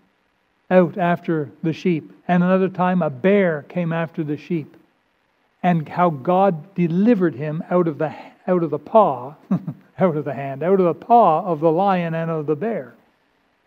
out 0.74 0.98
after 0.98 1.52
the 1.62 1.74
sheep. 1.74 2.12
And 2.28 2.44
another 2.44 2.70
time 2.70 3.02
a 3.02 3.10
bear 3.10 3.64
came 3.70 3.94
after 3.94 4.24
the 4.24 4.38
sheep. 4.38 4.76
And 5.62 5.88
how 5.88 6.10
God 6.10 6.76
delivered 6.76 7.36
him 7.36 7.64
out 7.70 7.88
of 7.88 7.98
the, 7.98 8.14
out 8.48 8.64
of 8.64 8.70
the 8.70 8.80
paw 8.80 9.36
out 10.00 10.18
of 10.18 10.26
the 10.26 10.34
hand, 10.34 10.64
out 10.64 10.80
of 10.80 10.86
the 10.86 11.06
paw 11.06 11.46
of 11.46 11.60
the 11.60 11.72
lion 11.72 12.14
and 12.14 12.32
of 12.32 12.46
the 12.46 12.56
bear, 12.56 12.94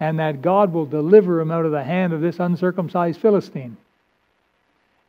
and 0.01 0.19
that 0.19 0.43
God 0.43 0.73
will 0.73 0.87
deliver 0.87 1.41
him 1.41 1.51
out 1.51 1.65
of 1.65 1.73
the 1.73 1.85
hand 1.85 2.13
of 2.13 2.21
this 2.21 2.41
uncircumcised 2.41 3.21
Philistine. 3.21 3.77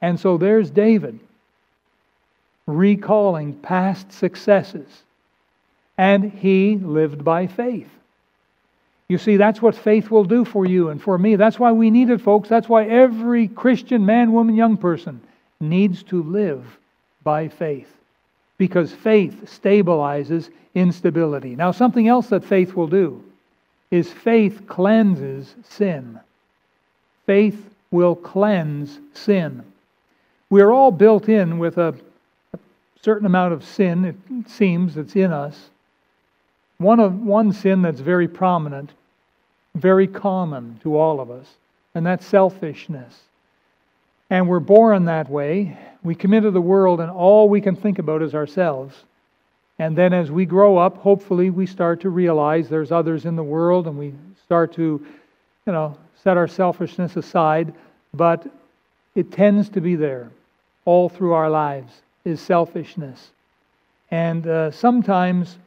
And 0.02 0.20
so 0.20 0.38
there's 0.38 0.70
David 0.70 1.20
recalling 2.68 3.54
past 3.54 4.12
successes, 4.12 4.88
and 5.98 6.32
he 6.32 6.76
lived 6.76 7.24
by 7.24 7.48
faith. 7.48 7.90
You 9.10 9.18
see, 9.18 9.38
that's 9.38 9.62
what 9.62 9.76
faith 9.76 10.12
will 10.12 10.26
do 10.26 10.44
for 10.44 10.66
you 10.66 10.90
and 10.90 11.02
for 11.02 11.18
me. 11.18 11.36
That's 11.36 11.60
why 11.60 11.72
we 11.72 11.90
need 11.90 12.10
it, 12.10 12.20
folks. 12.20 12.50
That's 12.50 12.68
why 12.68 12.86
every 12.86 13.48
Christian 13.48 14.06
man, 14.06 14.34
woman, 14.34 14.56
young 14.56 14.78
person 14.78 15.22
needs 15.60 16.04
to 16.04 16.22
live 16.24 16.78
by 17.24 17.48
faith 17.48 17.92
because 18.58 18.92
faith 18.92 19.44
stabilizes 19.46 20.50
instability. 20.76 21.56
Now, 21.56 21.72
something 21.72 22.08
else 22.08 22.28
that 22.28 22.44
faith 22.44 22.74
will 22.74 22.88
do 22.88 23.24
is 23.92 24.12
faith 24.12 24.68
cleanses 24.68 25.56
sin. 25.64 26.20
Faith 27.26 27.70
will 27.92 28.16
cleanse 28.16 29.00
sin. 29.14 29.64
We're 30.50 30.72
all 30.72 30.92
built 30.92 31.30
in 31.30 31.60
with 31.60 31.78
a, 31.78 31.96
certain 33.02 33.26
amount 33.26 33.54
of 33.54 33.64
sin, 33.64 34.04
it 34.04 34.50
seems, 34.50 34.96
that's 34.96 35.16
in 35.16 35.32
us. 35.32 35.70
One, 36.78 37.00
of, 37.00 37.22
one 37.22 37.54
sin 37.54 37.82
that's 37.82 38.02
very 38.02 38.28
prominent, 38.28 38.92
very 39.80 40.08
common 40.08 40.80
to 40.84 40.98
all 40.98 41.20
of 41.20 41.32
us, 41.32 41.48
and 41.96 42.06
that's 42.06 42.26
selfishness. 42.26 43.22
And 44.30 44.48
we're 44.48 44.60
born 44.60 45.06
that 45.06 45.30
way. 45.30 45.78
We 46.04 46.16
come 46.16 46.34
into 46.34 46.52
the 46.52 46.62
world, 46.62 47.00
and 47.00 47.10
all 47.10 47.48
we 47.48 47.62
can 47.62 47.76
think 47.76 48.00
about 48.00 48.22
is 48.22 48.36
ourselves. 48.36 48.96
And 49.80 49.96
then 49.96 50.14
as 50.14 50.32
we 50.32 50.46
grow 50.46 50.78
up, 50.78 50.98
hopefully 50.98 51.50
we 51.50 51.66
start 51.66 52.02
to 52.02 52.10
realize 52.10 52.68
there's 52.68 52.92
others 52.92 53.26
in 53.26 53.36
the 53.36 53.44
world, 53.44 53.88
and 53.88 53.98
we 53.98 54.14
start 54.44 54.74
to, 54.74 55.06
you 55.66 55.74
know, 55.74 55.98
set 56.24 56.38
our 56.38 56.48
selfishness 56.48 57.16
aside. 57.16 57.74
But 58.14 58.48
it 59.16 59.32
tends 59.32 59.70
to 59.70 59.82
be 59.82 59.96
there 59.96 60.30
all 60.86 61.10
through 61.10 61.34
our 61.34 61.50
lives 61.50 62.02
is 62.24 62.42
selfishness. 62.42 63.32
And 64.12 64.48
uh, 64.48 64.72
sometimes 64.72 65.58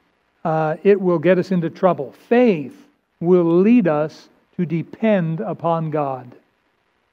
uh, 0.45 0.77
it 0.83 1.01
will 1.01 1.19
get 1.19 1.39
us 1.39 1.51
into 1.51 1.71
trouble. 1.71 2.15
Faith 2.29 2.77
will 3.21 3.61
lead 3.61 3.87
us 3.87 4.29
to 4.57 4.67
depend 4.67 5.41
upon 5.41 5.91
God 5.91 6.31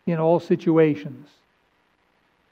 in 0.05 0.19
all 0.19 0.39
situations. 0.39 1.27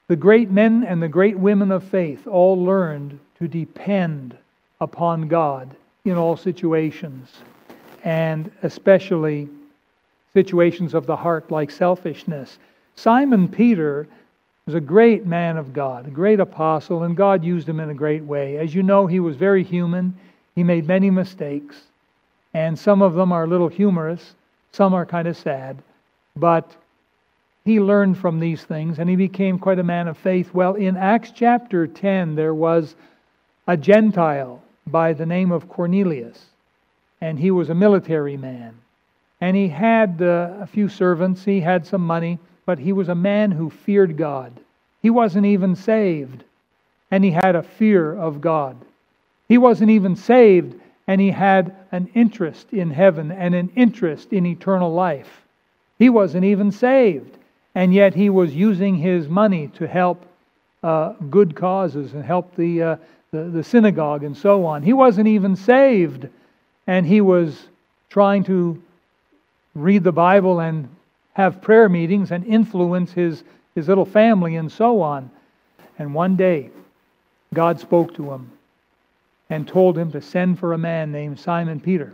The 0.08 0.16
great 0.16 0.50
men 0.50 0.84
and 0.84 1.02
the 1.02 1.08
great 1.08 1.38
women 1.38 1.72
of 1.72 1.82
faith 1.82 2.26
all 2.26 2.62
learned 2.62 3.18
to 3.38 3.48
depend 3.48 4.36
upon 4.80 5.28
God 5.28 5.74
in 6.04 6.16
all 6.16 6.36
situations, 6.36 7.30
and 8.04 8.50
especially 8.62 9.48
situations 10.32 10.94
of 10.94 11.06
the 11.06 11.16
heart 11.16 11.50
like 11.50 11.70
selfishness. 11.70 12.58
Simon 12.94 13.48
Peter 13.48 14.06
was 14.66 14.74
a 14.74 14.80
great 14.80 15.26
man 15.26 15.56
of 15.56 15.72
God, 15.72 16.06
a 16.06 16.10
great 16.10 16.40
apostle, 16.40 17.02
and 17.02 17.16
God 17.16 17.44
used 17.44 17.68
him 17.68 17.80
in 17.80 17.90
a 17.90 17.94
great 17.94 18.22
way. 18.22 18.58
As 18.58 18.74
you 18.74 18.82
know, 18.82 19.06
he 19.06 19.20
was 19.20 19.36
very 19.36 19.64
human. 19.64 20.16
He 20.54 20.62
made 20.62 20.86
many 20.86 21.10
mistakes, 21.10 21.82
and 22.56 22.78
some 22.78 23.02
of 23.02 23.12
them 23.12 23.32
are 23.32 23.44
a 23.44 23.46
little 23.46 23.68
humorous, 23.68 24.34
some 24.72 24.94
are 24.94 25.04
kind 25.04 25.28
of 25.28 25.36
sad, 25.36 25.76
but 26.36 26.74
he 27.66 27.80
learned 27.80 28.16
from 28.16 28.40
these 28.40 28.64
things 28.64 28.98
and 28.98 29.10
he 29.10 29.16
became 29.16 29.58
quite 29.58 29.78
a 29.78 29.82
man 29.82 30.08
of 30.08 30.16
faith. 30.16 30.54
Well, 30.54 30.74
in 30.74 30.96
Acts 30.96 31.32
chapter 31.32 31.86
10, 31.86 32.34
there 32.34 32.54
was 32.54 32.94
a 33.66 33.76
Gentile 33.76 34.62
by 34.86 35.12
the 35.12 35.26
name 35.26 35.52
of 35.52 35.68
Cornelius, 35.68 36.46
and 37.20 37.38
he 37.38 37.50
was 37.50 37.68
a 37.68 37.74
military 37.74 38.38
man. 38.38 38.74
And 39.42 39.54
he 39.54 39.68
had 39.68 40.22
uh, 40.22 40.54
a 40.58 40.66
few 40.66 40.88
servants, 40.88 41.44
he 41.44 41.60
had 41.60 41.86
some 41.86 42.06
money, 42.06 42.38
but 42.64 42.78
he 42.78 42.94
was 42.94 43.10
a 43.10 43.14
man 43.14 43.50
who 43.50 43.68
feared 43.68 44.16
God. 44.16 44.50
He 45.02 45.10
wasn't 45.10 45.44
even 45.44 45.76
saved, 45.76 46.42
and 47.10 47.22
he 47.22 47.32
had 47.32 47.54
a 47.54 47.62
fear 47.62 48.16
of 48.16 48.40
God. 48.40 48.78
He 49.46 49.58
wasn't 49.58 49.90
even 49.90 50.16
saved, 50.16 50.74
and 51.06 51.20
he 51.20 51.30
had 51.30 51.74
an 51.92 52.08
interest 52.14 52.72
in 52.72 52.90
heaven 52.90 53.30
and 53.30 53.54
an 53.54 53.70
interest 53.76 54.32
in 54.32 54.46
eternal 54.46 54.92
life. 54.92 55.42
He 55.98 56.08
wasn't 56.08 56.44
even 56.44 56.72
saved 56.72 57.36
and 57.76 57.92
yet 57.92 58.14
he 58.14 58.30
was 58.30 58.54
using 58.54 58.96
his 58.96 59.28
money 59.28 59.68
to 59.68 59.86
help 59.86 60.24
uh, 60.82 61.12
good 61.28 61.54
causes 61.54 62.14
and 62.14 62.24
help 62.24 62.56
the, 62.56 62.82
uh, 62.82 62.96
the, 63.32 63.44
the 63.44 63.62
synagogue 63.62 64.24
and 64.24 64.34
so 64.34 64.64
on. 64.64 64.82
He 64.82 64.94
wasn't 64.94 65.28
even 65.28 65.54
saved, 65.54 66.26
and 66.86 67.04
he 67.04 67.20
was 67.20 67.68
trying 68.08 68.44
to 68.44 68.82
read 69.74 70.04
the 70.04 70.12
Bible 70.12 70.60
and 70.60 70.88
have 71.34 71.60
prayer 71.60 71.90
meetings 71.90 72.30
and 72.30 72.46
influence 72.46 73.12
his, 73.12 73.44
his 73.74 73.88
little 73.88 74.06
family 74.06 74.56
and 74.56 74.72
so 74.72 75.02
on. 75.02 75.30
And 75.98 76.14
one 76.14 76.34
day, 76.34 76.70
God 77.52 77.78
spoke 77.78 78.14
to 78.14 78.32
him 78.32 78.50
and 79.50 79.66
told 79.66 79.96
him 79.96 80.10
to 80.12 80.20
send 80.20 80.58
for 80.58 80.72
a 80.72 80.78
man 80.78 81.12
named 81.12 81.38
Simon 81.38 81.80
Peter. 81.80 82.12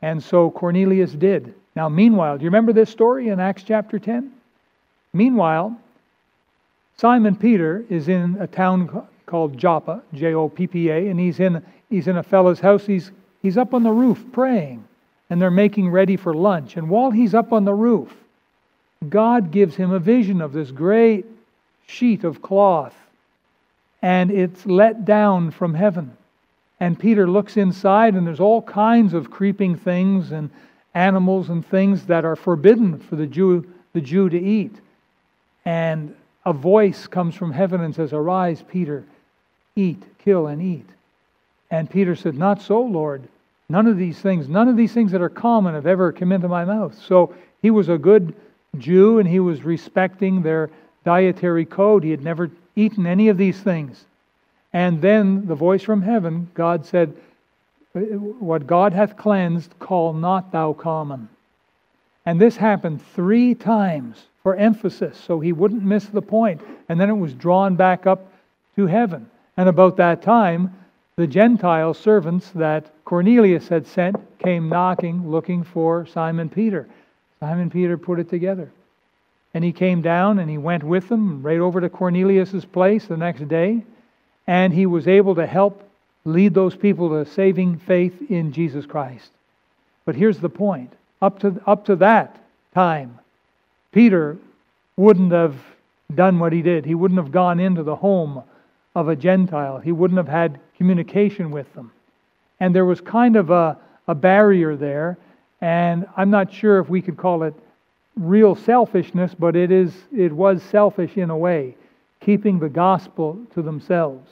And 0.00 0.22
so 0.22 0.50
Cornelius 0.50 1.12
did. 1.12 1.54
Now, 1.76 1.88
meanwhile, 1.88 2.38
do 2.38 2.44
you 2.44 2.48
remember 2.48 2.72
this 2.72 2.90
story 2.90 3.28
in 3.28 3.40
Acts 3.40 3.62
chapter 3.62 3.98
10? 3.98 4.32
Meanwhile, 5.12 5.76
Simon 6.96 7.36
Peter 7.36 7.84
is 7.88 8.08
in 8.08 8.36
a 8.40 8.46
town 8.46 9.06
called 9.26 9.56
Joppa, 9.56 10.02
J 10.14 10.34
O 10.34 10.48
P 10.48 10.66
P 10.66 10.88
A, 10.88 11.08
and 11.08 11.20
he's 11.20 11.40
in, 11.40 11.62
he's 11.90 12.08
in 12.08 12.16
a 12.16 12.22
fellow's 12.22 12.60
house. 12.60 12.86
He's, 12.86 13.10
he's 13.42 13.56
up 13.56 13.74
on 13.74 13.82
the 13.82 13.90
roof 13.90 14.24
praying, 14.32 14.84
and 15.30 15.40
they're 15.40 15.50
making 15.50 15.90
ready 15.90 16.16
for 16.16 16.34
lunch. 16.34 16.76
And 16.76 16.88
while 16.88 17.10
he's 17.10 17.34
up 17.34 17.52
on 17.52 17.64
the 17.64 17.74
roof, 17.74 18.12
God 19.08 19.50
gives 19.52 19.76
him 19.76 19.92
a 19.92 19.98
vision 19.98 20.40
of 20.40 20.52
this 20.52 20.70
great 20.70 21.24
sheet 21.86 22.24
of 22.24 22.42
cloth, 22.42 22.94
and 24.02 24.30
it's 24.30 24.64
let 24.66 25.04
down 25.04 25.50
from 25.50 25.74
heaven. 25.74 26.16
And 26.80 26.98
Peter 26.98 27.28
looks 27.28 27.56
inside, 27.56 28.14
and 28.14 28.26
there's 28.26 28.40
all 28.40 28.62
kinds 28.62 29.14
of 29.14 29.30
creeping 29.30 29.76
things 29.76 30.30
and 30.30 30.50
animals 30.94 31.48
and 31.48 31.66
things 31.66 32.06
that 32.06 32.24
are 32.24 32.36
forbidden 32.36 32.98
for 32.98 33.16
the 33.16 33.26
Jew, 33.26 33.66
the 33.92 34.00
Jew 34.00 34.28
to 34.28 34.38
eat. 34.38 34.74
And 35.64 36.14
a 36.46 36.52
voice 36.52 37.06
comes 37.06 37.34
from 37.34 37.52
heaven 37.52 37.80
and 37.80 37.94
says, 37.94 38.12
Arise, 38.12 38.62
Peter, 38.68 39.04
eat, 39.74 40.02
kill, 40.18 40.46
and 40.46 40.62
eat. 40.62 40.86
And 41.70 41.90
Peter 41.90 42.14
said, 42.14 42.34
Not 42.34 42.62
so, 42.62 42.80
Lord. 42.80 43.22
None 43.68 43.86
of 43.86 43.98
these 43.98 44.18
things, 44.18 44.48
none 44.48 44.68
of 44.68 44.76
these 44.78 44.94
things 44.94 45.12
that 45.12 45.20
are 45.20 45.28
common 45.28 45.74
have 45.74 45.86
ever 45.86 46.10
come 46.10 46.32
into 46.32 46.48
my 46.48 46.64
mouth. 46.64 46.98
So 47.06 47.34
he 47.60 47.70
was 47.70 47.90
a 47.90 47.98
good 47.98 48.34
Jew 48.78 49.18
and 49.18 49.28
he 49.28 49.40
was 49.40 49.62
respecting 49.62 50.40
their 50.40 50.70
dietary 51.04 51.66
code. 51.66 52.02
He 52.02 52.10
had 52.10 52.24
never 52.24 52.50
eaten 52.78 53.06
any 53.06 53.28
of 53.28 53.38
these 53.38 53.60
things. 53.60 54.04
And 54.72 55.00
then 55.00 55.46
the 55.46 55.54
voice 55.54 55.82
from 55.82 56.02
heaven, 56.02 56.50
God 56.54 56.84
said, 56.84 57.14
What 57.92 58.66
God 58.66 58.92
hath 58.92 59.16
cleansed, 59.16 59.78
call 59.78 60.12
not 60.12 60.52
thou 60.52 60.72
common. 60.72 61.28
And 62.26 62.40
this 62.40 62.56
happened 62.56 63.00
three 63.14 63.54
times 63.54 64.26
for 64.42 64.54
emphasis 64.54 65.18
so 65.18 65.40
he 65.40 65.52
wouldn't 65.52 65.82
miss 65.82 66.06
the 66.06 66.22
point. 66.22 66.60
And 66.88 67.00
then 67.00 67.08
it 67.08 67.16
was 67.16 67.32
drawn 67.32 67.76
back 67.76 68.06
up 68.06 68.30
to 68.76 68.86
heaven. 68.86 69.30
And 69.56 69.68
about 69.68 69.96
that 69.96 70.22
time, 70.22 70.74
the 71.16 71.26
Gentile 71.26 71.94
servants 71.94 72.50
that 72.50 72.92
Cornelius 73.04 73.68
had 73.68 73.86
sent 73.86 74.16
came 74.38 74.68
knocking, 74.68 75.28
looking 75.28 75.64
for 75.64 76.06
Simon 76.06 76.48
Peter. 76.48 76.86
Simon 77.40 77.70
Peter 77.70 77.96
put 77.96 78.20
it 78.20 78.28
together. 78.28 78.70
And 79.58 79.64
he 79.64 79.72
came 79.72 80.02
down 80.02 80.38
and 80.38 80.48
he 80.48 80.56
went 80.56 80.84
with 80.84 81.08
them 81.08 81.42
right 81.42 81.58
over 81.58 81.80
to 81.80 81.88
Cornelius's 81.88 82.64
place 82.64 83.06
the 83.06 83.16
next 83.16 83.48
day. 83.48 83.82
And 84.46 84.72
he 84.72 84.86
was 84.86 85.08
able 85.08 85.34
to 85.34 85.46
help 85.48 85.82
lead 86.24 86.54
those 86.54 86.76
people 86.76 87.08
to 87.08 87.28
saving 87.28 87.80
faith 87.80 88.30
in 88.30 88.52
Jesus 88.52 88.86
Christ. 88.86 89.32
But 90.04 90.14
here's 90.14 90.38
the 90.38 90.48
point 90.48 90.92
up 91.20 91.40
to, 91.40 91.60
up 91.66 91.86
to 91.86 91.96
that 91.96 92.40
time, 92.72 93.18
Peter 93.90 94.36
wouldn't 94.96 95.32
have 95.32 95.56
done 96.14 96.38
what 96.38 96.52
he 96.52 96.62
did. 96.62 96.84
He 96.84 96.94
wouldn't 96.94 97.18
have 97.18 97.32
gone 97.32 97.58
into 97.58 97.82
the 97.82 97.96
home 97.96 98.44
of 98.94 99.08
a 99.08 99.16
Gentile, 99.16 99.78
he 99.78 99.90
wouldn't 99.90 100.18
have 100.18 100.28
had 100.28 100.60
communication 100.76 101.50
with 101.50 101.74
them. 101.74 101.90
And 102.60 102.72
there 102.72 102.84
was 102.84 103.00
kind 103.00 103.34
of 103.34 103.50
a, 103.50 103.76
a 104.06 104.14
barrier 104.14 104.76
there, 104.76 105.18
and 105.60 106.06
I'm 106.16 106.30
not 106.30 106.52
sure 106.52 106.78
if 106.78 106.88
we 106.88 107.02
could 107.02 107.16
call 107.16 107.42
it 107.42 107.54
real 108.18 108.54
selfishness, 108.54 109.34
but 109.38 109.56
it, 109.56 109.70
is, 109.70 109.92
it 110.16 110.32
was 110.32 110.62
selfish 110.62 111.16
in 111.16 111.30
a 111.30 111.36
way, 111.36 111.76
keeping 112.20 112.58
the 112.58 112.68
gospel 112.68 113.38
to 113.54 113.62
themselves. 113.62 114.30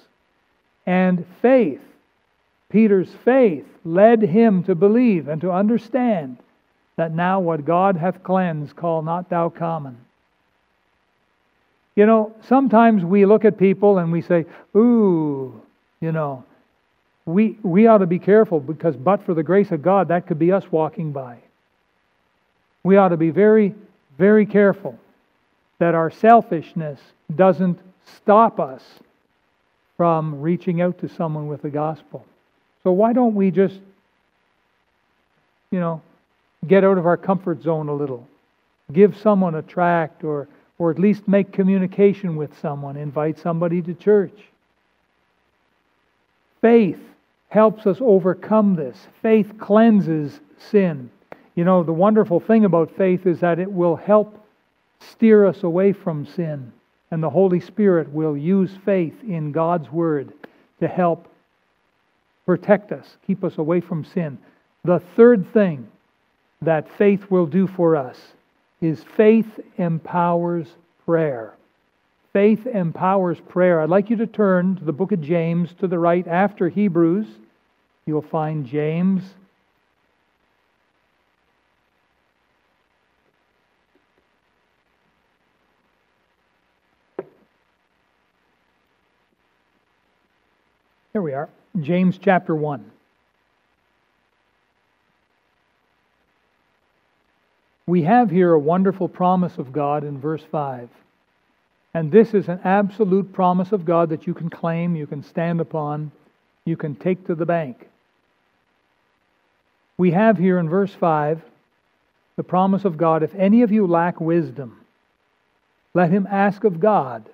And 0.86 1.24
faith, 1.40 1.80
Peter's 2.70 3.10
faith, 3.24 3.66
led 3.84 4.22
him 4.22 4.64
to 4.64 4.74
believe 4.74 5.28
and 5.28 5.40
to 5.40 5.52
understand 5.52 6.38
that 6.96 7.12
now 7.12 7.40
what 7.40 7.64
God 7.64 7.96
hath 7.96 8.22
cleansed, 8.22 8.74
call 8.74 9.02
not 9.02 9.30
thou 9.30 9.48
common. 9.48 9.98
You 11.94 12.06
know, 12.06 12.34
sometimes 12.42 13.04
we 13.04 13.24
look 13.24 13.44
at 13.44 13.58
people 13.58 13.98
and 13.98 14.12
we 14.12 14.20
say, 14.20 14.44
ooh, 14.74 15.60
you 16.00 16.12
know, 16.12 16.44
we, 17.24 17.58
we 17.62 17.86
ought 17.86 17.98
to 17.98 18.06
be 18.06 18.18
careful 18.18 18.60
because, 18.60 18.96
but 18.96 19.24
for 19.24 19.34
the 19.34 19.42
grace 19.42 19.70
of 19.72 19.82
God, 19.82 20.08
that 20.08 20.26
could 20.26 20.38
be 20.38 20.52
us 20.52 20.70
walking 20.70 21.12
by. 21.12 21.38
We 22.86 22.98
ought 22.98 23.08
to 23.08 23.16
be 23.16 23.30
very, 23.30 23.74
very 24.16 24.46
careful 24.46 24.96
that 25.80 25.96
our 25.96 26.08
selfishness 26.08 27.00
doesn't 27.34 27.80
stop 28.14 28.60
us 28.60 28.80
from 29.96 30.40
reaching 30.40 30.80
out 30.80 31.00
to 31.00 31.08
someone 31.08 31.48
with 31.48 31.62
the 31.62 31.68
gospel. 31.68 32.24
So, 32.84 32.92
why 32.92 33.12
don't 33.12 33.34
we 33.34 33.50
just, 33.50 33.80
you 35.72 35.80
know, 35.80 36.00
get 36.64 36.84
out 36.84 36.96
of 36.96 37.06
our 37.06 37.16
comfort 37.16 37.60
zone 37.60 37.88
a 37.88 37.92
little. 37.92 38.24
Give 38.92 39.16
someone 39.16 39.56
a 39.56 39.62
tract 39.62 40.22
or, 40.22 40.46
or 40.78 40.92
at 40.92 41.00
least 41.00 41.26
make 41.26 41.50
communication 41.50 42.36
with 42.36 42.56
someone. 42.60 42.96
Invite 42.96 43.40
somebody 43.40 43.82
to 43.82 43.94
church. 43.94 44.44
Faith 46.60 47.00
helps 47.48 47.84
us 47.84 47.96
overcome 48.00 48.76
this. 48.76 48.96
Faith 49.22 49.58
cleanses 49.58 50.38
sin. 50.70 51.10
You 51.56 51.64
know, 51.64 51.82
the 51.82 51.92
wonderful 51.92 52.38
thing 52.38 52.64
about 52.64 52.96
faith 52.96 53.26
is 53.26 53.40
that 53.40 53.58
it 53.58 53.72
will 53.72 53.96
help 53.96 54.38
steer 55.00 55.46
us 55.46 55.62
away 55.62 55.92
from 55.92 56.26
sin. 56.26 56.72
And 57.10 57.22
the 57.22 57.30
Holy 57.30 57.60
Spirit 57.60 58.12
will 58.12 58.36
use 58.36 58.70
faith 58.84 59.14
in 59.22 59.52
God's 59.52 59.90
Word 59.90 60.32
to 60.80 60.86
help 60.86 61.26
protect 62.44 62.92
us, 62.92 63.16
keep 63.26 63.42
us 63.42 63.58
away 63.58 63.80
from 63.80 64.04
sin. 64.04 64.38
The 64.84 65.00
third 65.16 65.52
thing 65.52 65.88
that 66.62 66.90
faith 66.96 67.30
will 67.30 67.46
do 67.46 67.66
for 67.66 67.96
us 67.96 68.18
is 68.80 69.02
faith 69.16 69.58
empowers 69.78 70.68
prayer. 71.04 71.54
Faith 72.32 72.66
empowers 72.66 73.40
prayer. 73.48 73.80
I'd 73.80 73.88
like 73.88 74.10
you 74.10 74.16
to 74.16 74.26
turn 74.26 74.76
to 74.76 74.84
the 74.84 74.92
book 74.92 75.12
of 75.12 75.22
James 75.22 75.72
to 75.80 75.86
the 75.86 75.98
right 75.98 76.26
after 76.28 76.68
Hebrews. 76.68 77.26
You'll 78.04 78.20
find 78.20 78.66
James. 78.66 79.22
Here 91.16 91.22
we 91.22 91.32
are. 91.32 91.48
James 91.80 92.18
chapter 92.18 92.54
1. 92.54 92.90
We 97.86 98.02
have 98.02 98.30
here 98.30 98.52
a 98.52 98.58
wonderful 98.58 99.08
promise 99.08 99.56
of 99.56 99.72
God 99.72 100.04
in 100.04 100.20
verse 100.20 100.42
5. 100.52 100.90
And 101.94 102.12
this 102.12 102.34
is 102.34 102.50
an 102.50 102.60
absolute 102.64 103.32
promise 103.32 103.72
of 103.72 103.86
God 103.86 104.10
that 104.10 104.26
you 104.26 104.34
can 104.34 104.50
claim, 104.50 104.94
you 104.94 105.06
can 105.06 105.22
stand 105.22 105.62
upon, 105.62 106.12
you 106.66 106.76
can 106.76 106.94
take 106.94 107.26
to 107.28 107.34
the 107.34 107.46
bank. 107.46 107.88
We 109.96 110.10
have 110.10 110.36
here 110.36 110.58
in 110.58 110.68
verse 110.68 110.92
5 110.92 111.40
the 112.36 112.44
promise 112.44 112.84
of 112.84 112.98
God 112.98 113.22
if 113.22 113.34
any 113.34 113.62
of 113.62 113.72
you 113.72 113.86
lack 113.86 114.20
wisdom, 114.20 114.84
let 115.94 116.10
him 116.10 116.28
ask 116.30 116.62
of 116.64 116.78
God 116.78 117.24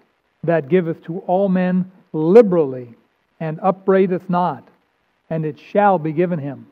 that 0.45 0.69
giveth 0.69 1.03
to 1.07 1.19
all 1.27 1.49
men 1.49 1.91
liberally 2.13 2.95
and 3.43 3.59
upbraideth 3.61 4.31
not, 4.31 4.63
and 5.29 5.45
it 5.45 5.59
shall 5.59 5.99
be 5.99 6.13
given 6.13 6.39
him. 6.39 6.65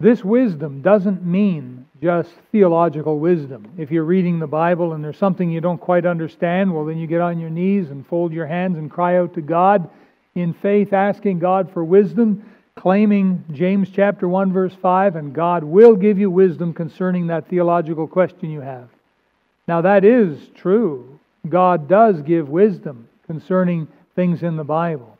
This 0.00 0.24
wisdom 0.24 0.82
doesn't 0.82 1.24
mean 1.24 1.86
just 2.02 2.30
theological 2.50 3.20
wisdom. 3.20 3.68
If 3.78 3.92
you're 3.92 4.02
reading 4.02 4.40
the 4.40 4.48
Bible 4.48 4.94
and 4.94 5.04
there's 5.04 5.16
something 5.16 5.48
you 5.48 5.60
don't 5.60 5.80
quite 5.80 6.06
understand, 6.06 6.74
well, 6.74 6.84
then 6.84 6.98
you 6.98 7.06
get 7.06 7.20
on 7.20 7.38
your 7.38 7.50
knees 7.50 7.90
and 7.90 8.04
fold 8.04 8.32
your 8.32 8.46
hands 8.46 8.78
and 8.78 8.90
cry 8.90 9.16
out 9.16 9.34
to 9.34 9.40
God 9.40 9.88
in 10.34 10.54
faith, 10.54 10.92
asking 10.92 11.38
God 11.38 11.70
for 11.72 11.84
wisdom, 11.84 12.44
claiming 12.74 13.44
James 13.52 13.90
chapter 13.90 14.28
1, 14.28 14.52
verse 14.52 14.74
5, 14.82 15.14
and 15.14 15.32
God 15.32 15.62
will 15.62 15.94
give 15.94 16.18
you 16.18 16.30
wisdom 16.30 16.74
concerning 16.74 17.28
that 17.28 17.46
theological 17.46 18.08
question 18.08 18.50
you 18.50 18.60
have. 18.60 18.88
Now, 19.68 19.82
that 19.82 20.04
is 20.04 20.48
true. 20.56 21.20
God 21.48 21.88
does 21.88 22.22
give 22.22 22.48
wisdom 22.48 23.08
concerning 23.28 23.86
things 24.16 24.42
in 24.42 24.56
the 24.56 24.64
Bible, 24.64 25.17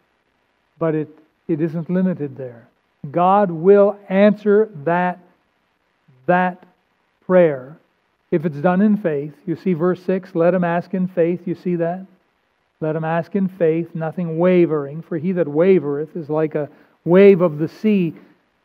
but 0.79 0.95
it, 0.95 1.09
it 1.49 1.61
isn't 1.61 1.91
limited 1.91 2.37
there. 2.37 2.69
God 3.11 3.51
will 3.51 3.99
answer 4.09 4.71
that, 4.85 5.19
that 6.27 6.64
prayer 7.27 7.79
if 8.31 8.45
it's 8.45 8.59
done 8.59 8.81
in 8.81 8.97
faith. 8.97 9.33
You 9.47 9.57
see 9.57 9.73
verse 9.73 10.03
6 10.03 10.35
let 10.35 10.55
him 10.55 10.64
ask 10.64 10.95
in 10.95 11.09
faith. 11.09 11.47
You 11.47 11.55
see 11.55 11.77
that? 11.77 12.07
Let 12.81 12.95
him 12.95 13.05
ask 13.05 13.35
in 13.35 13.49
faith, 13.49 13.95
nothing 13.95 14.38
wavering. 14.38 15.03
For 15.03 15.19
he 15.19 15.33
that 15.33 15.47
wavereth 15.47 16.17
is 16.17 16.29
like 16.31 16.55
a 16.55 16.69
wave 17.05 17.41
of 17.41 17.59
the 17.59 17.69
sea, 17.69 18.14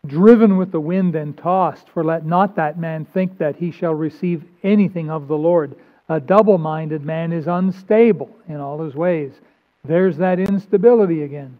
driven 0.06 0.58
with 0.58 0.71
the 0.71 0.80
wind 0.80 1.15
and 1.15 1.36
tossed. 1.38 1.89
For 1.89 2.04
let 2.04 2.26
not 2.26 2.56
that 2.56 2.78
man 2.78 3.06
think 3.06 3.38
that 3.39 3.56
he 3.56 3.71
shall 3.71 3.93
receive 3.93 4.43
anything 4.62 5.10
of 5.10 5.28
the 5.28 5.38
Lord. 5.38 5.76
A 6.10 6.19
double 6.19 6.58
minded 6.58 7.04
man 7.04 7.32
is 7.32 7.47
unstable 7.47 8.30
in 8.47 8.58
all 8.58 8.84
his 8.84 8.93
ways. 8.93 9.32
There's 9.84 10.17
that 10.17 10.39
instability 10.39 11.23
again. 11.23 11.58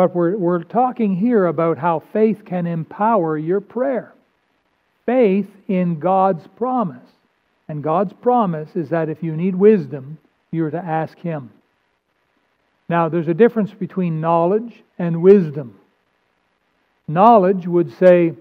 But 0.00 0.14
we're, 0.14 0.34
we're 0.34 0.62
talking 0.62 1.14
here 1.14 1.44
about 1.44 1.76
how 1.76 2.02
faith 2.10 2.46
can 2.46 2.66
empower 2.66 3.36
your 3.36 3.60
prayer. 3.60 4.14
Faith 5.04 5.46
in 5.68 5.98
God's 5.98 6.46
promise. 6.56 7.10
And 7.68 7.82
God's 7.82 8.14
promise 8.14 8.76
is 8.76 8.88
that 8.88 9.10
if 9.10 9.22
you 9.22 9.36
need 9.36 9.54
wisdom, 9.54 10.16
you're 10.52 10.70
to 10.70 10.78
ask 10.78 11.18
Him. 11.18 11.50
Now, 12.88 13.10
there's 13.10 13.28
a 13.28 13.34
difference 13.34 13.74
between 13.74 14.22
knowledge 14.22 14.82
and 14.98 15.20
wisdom. 15.20 15.78
Knowledge 17.06 17.66
would 17.66 17.92
say, 17.98 18.32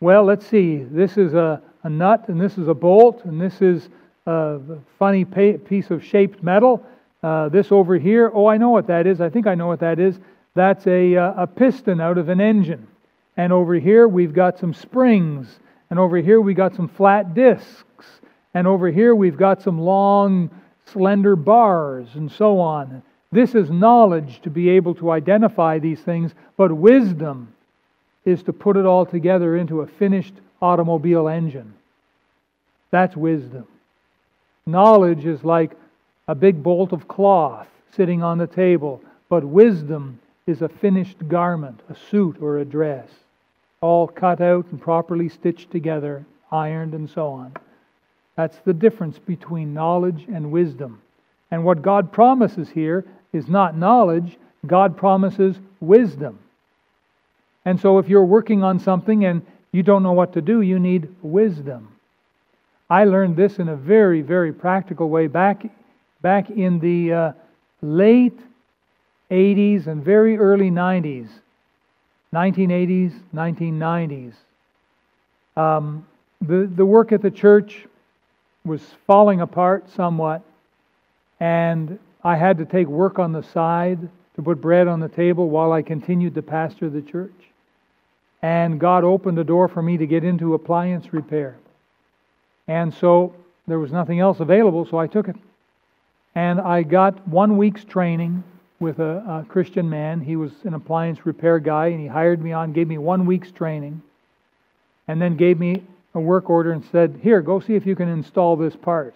well, 0.00 0.24
let's 0.24 0.46
see, 0.46 0.76
this 0.76 1.16
is 1.16 1.32
a, 1.32 1.62
a 1.84 1.88
nut, 1.88 2.28
and 2.28 2.38
this 2.38 2.58
is 2.58 2.68
a 2.68 2.74
bolt, 2.74 3.24
and 3.24 3.40
this 3.40 3.62
is 3.62 3.88
a 4.26 4.60
funny 4.98 5.24
piece 5.24 5.90
of 5.90 6.04
shaped 6.04 6.42
metal. 6.42 6.84
Uh, 7.22 7.48
this 7.48 7.72
over 7.72 7.96
here, 7.96 8.30
oh, 8.34 8.46
I 8.46 8.58
know 8.58 8.68
what 8.68 8.88
that 8.88 9.06
is. 9.06 9.22
I 9.22 9.30
think 9.30 9.46
I 9.46 9.54
know 9.54 9.68
what 9.68 9.80
that 9.80 9.98
is. 9.98 10.18
That's 10.58 10.88
a, 10.88 11.14
uh, 11.14 11.44
a 11.44 11.46
piston 11.46 12.00
out 12.00 12.18
of 12.18 12.28
an 12.28 12.40
engine. 12.40 12.88
And 13.36 13.52
over 13.52 13.76
here, 13.76 14.08
we've 14.08 14.32
got 14.32 14.58
some 14.58 14.74
springs. 14.74 15.60
And 15.88 16.00
over 16.00 16.16
here, 16.16 16.40
we 16.40 16.52
got 16.52 16.74
some 16.74 16.88
flat 16.88 17.32
discs. 17.32 18.06
And 18.54 18.66
over 18.66 18.90
here, 18.90 19.14
we've 19.14 19.36
got 19.36 19.62
some 19.62 19.80
long, 19.80 20.50
slender 20.84 21.36
bars, 21.36 22.08
and 22.16 22.28
so 22.32 22.58
on. 22.58 23.04
This 23.30 23.54
is 23.54 23.70
knowledge 23.70 24.42
to 24.42 24.50
be 24.50 24.70
able 24.70 24.96
to 24.96 25.12
identify 25.12 25.78
these 25.78 26.00
things, 26.00 26.34
but 26.56 26.72
wisdom 26.72 27.54
is 28.24 28.42
to 28.42 28.52
put 28.52 28.76
it 28.76 28.84
all 28.84 29.06
together 29.06 29.56
into 29.56 29.82
a 29.82 29.86
finished 29.86 30.34
automobile 30.60 31.28
engine. 31.28 31.72
That's 32.90 33.16
wisdom. 33.16 33.68
Knowledge 34.66 35.24
is 35.24 35.44
like 35.44 35.70
a 36.26 36.34
big 36.34 36.64
bolt 36.64 36.92
of 36.92 37.06
cloth 37.06 37.68
sitting 37.94 38.24
on 38.24 38.38
the 38.38 38.48
table, 38.48 39.00
but 39.28 39.44
wisdom 39.44 40.18
is 40.48 40.62
a 40.62 40.68
finished 40.68 41.28
garment, 41.28 41.80
a 41.90 41.94
suit 42.10 42.36
or 42.40 42.58
a 42.58 42.64
dress, 42.64 43.08
all 43.80 44.08
cut 44.08 44.40
out 44.40 44.66
and 44.70 44.80
properly 44.80 45.28
stitched 45.28 45.70
together, 45.70 46.24
ironed, 46.50 46.94
and 46.94 47.08
so 47.08 47.28
on. 47.28 47.54
That's 48.36 48.58
the 48.64 48.72
difference 48.72 49.18
between 49.18 49.74
knowledge 49.74 50.26
and 50.32 50.50
wisdom. 50.50 51.00
And 51.50 51.64
what 51.64 51.82
God 51.82 52.12
promises 52.12 52.70
here 52.70 53.04
is 53.32 53.48
not 53.48 53.76
knowledge, 53.76 54.36
God 54.66 54.96
promises 54.96 55.56
wisdom. 55.80 56.38
And 57.64 57.78
so 57.78 57.98
if 57.98 58.08
you're 58.08 58.24
working 58.24 58.62
on 58.62 58.78
something 58.78 59.24
and 59.24 59.42
you 59.72 59.82
don't 59.82 60.02
know 60.02 60.12
what 60.12 60.32
to 60.32 60.40
do, 60.40 60.62
you 60.62 60.78
need 60.78 61.14
wisdom. 61.22 61.88
I 62.88 63.04
learned 63.04 63.36
this 63.36 63.58
in 63.58 63.68
a 63.68 63.76
very, 63.76 64.22
very 64.22 64.52
practical 64.52 65.10
way 65.10 65.26
back, 65.26 65.66
back 66.22 66.48
in 66.48 66.78
the 66.78 67.12
uh, 67.12 67.32
late 67.82 68.38
80s 69.30 69.86
and 69.86 70.02
very 70.02 70.38
early 70.38 70.70
90s, 70.70 71.28
1980s, 72.32 73.12
1990s. 73.34 74.32
Um, 75.56 76.06
the, 76.40 76.70
the 76.74 76.86
work 76.86 77.12
at 77.12 77.20
the 77.20 77.30
church 77.30 77.86
was 78.64 78.82
falling 79.06 79.40
apart 79.40 79.90
somewhat, 79.90 80.42
and 81.40 81.98
I 82.22 82.36
had 82.36 82.58
to 82.58 82.64
take 82.64 82.86
work 82.86 83.18
on 83.18 83.32
the 83.32 83.42
side 83.42 84.08
to 84.36 84.42
put 84.42 84.60
bread 84.60 84.86
on 84.86 85.00
the 85.00 85.08
table 85.08 85.48
while 85.50 85.72
I 85.72 85.82
continued 85.82 86.34
to 86.36 86.42
pastor 86.42 86.88
the 86.88 87.02
church. 87.02 87.32
And 88.40 88.78
God 88.78 89.02
opened 89.02 89.38
a 89.38 89.44
door 89.44 89.68
for 89.68 89.82
me 89.82 89.96
to 89.96 90.06
get 90.06 90.22
into 90.22 90.54
appliance 90.54 91.12
repair. 91.12 91.56
And 92.68 92.94
so 92.94 93.34
there 93.66 93.78
was 93.78 93.90
nothing 93.90 94.20
else 94.20 94.40
available, 94.40 94.86
so 94.86 94.96
I 94.96 95.06
took 95.06 95.28
it. 95.28 95.36
And 96.34 96.60
I 96.60 96.82
got 96.82 97.26
one 97.26 97.56
week's 97.56 97.84
training 97.84 98.44
with 98.80 98.98
a, 98.98 99.18
a, 99.26 99.46
Christian 99.48 99.88
man. 99.88 100.20
He 100.20 100.36
was 100.36 100.52
an 100.64 100.74
appliance 100.74 101.26
repair 101.26 101.58
guy, 101.58 101.86
and 101.88 102.00
he 102.00 102.06
hired 102.06 102.42
me 102.42 102.52
on, 102.52 102.72
gave 102.72 102.88
me 102.88 102.98
one 102.98 103.26
week's 103.26 103.50
training, 103.50 104.02
and 105.08 105.20
then 105.20 105.36
gave 105.36 105.58
me 105.58 105.82
a 106.14 106.20
work 106.20 106.48
order 106.48 106.72
and 106.72 106.84
said, 106.84 107.20
Here, 107.22 107.40
go 107.40 107.60
see 107.60 107.74
if 107.74 107.86
you 107.86 107.96
can 107.96 108.08
install 108.08 108.56
this 108.56 108.76
part. 108.76 109.14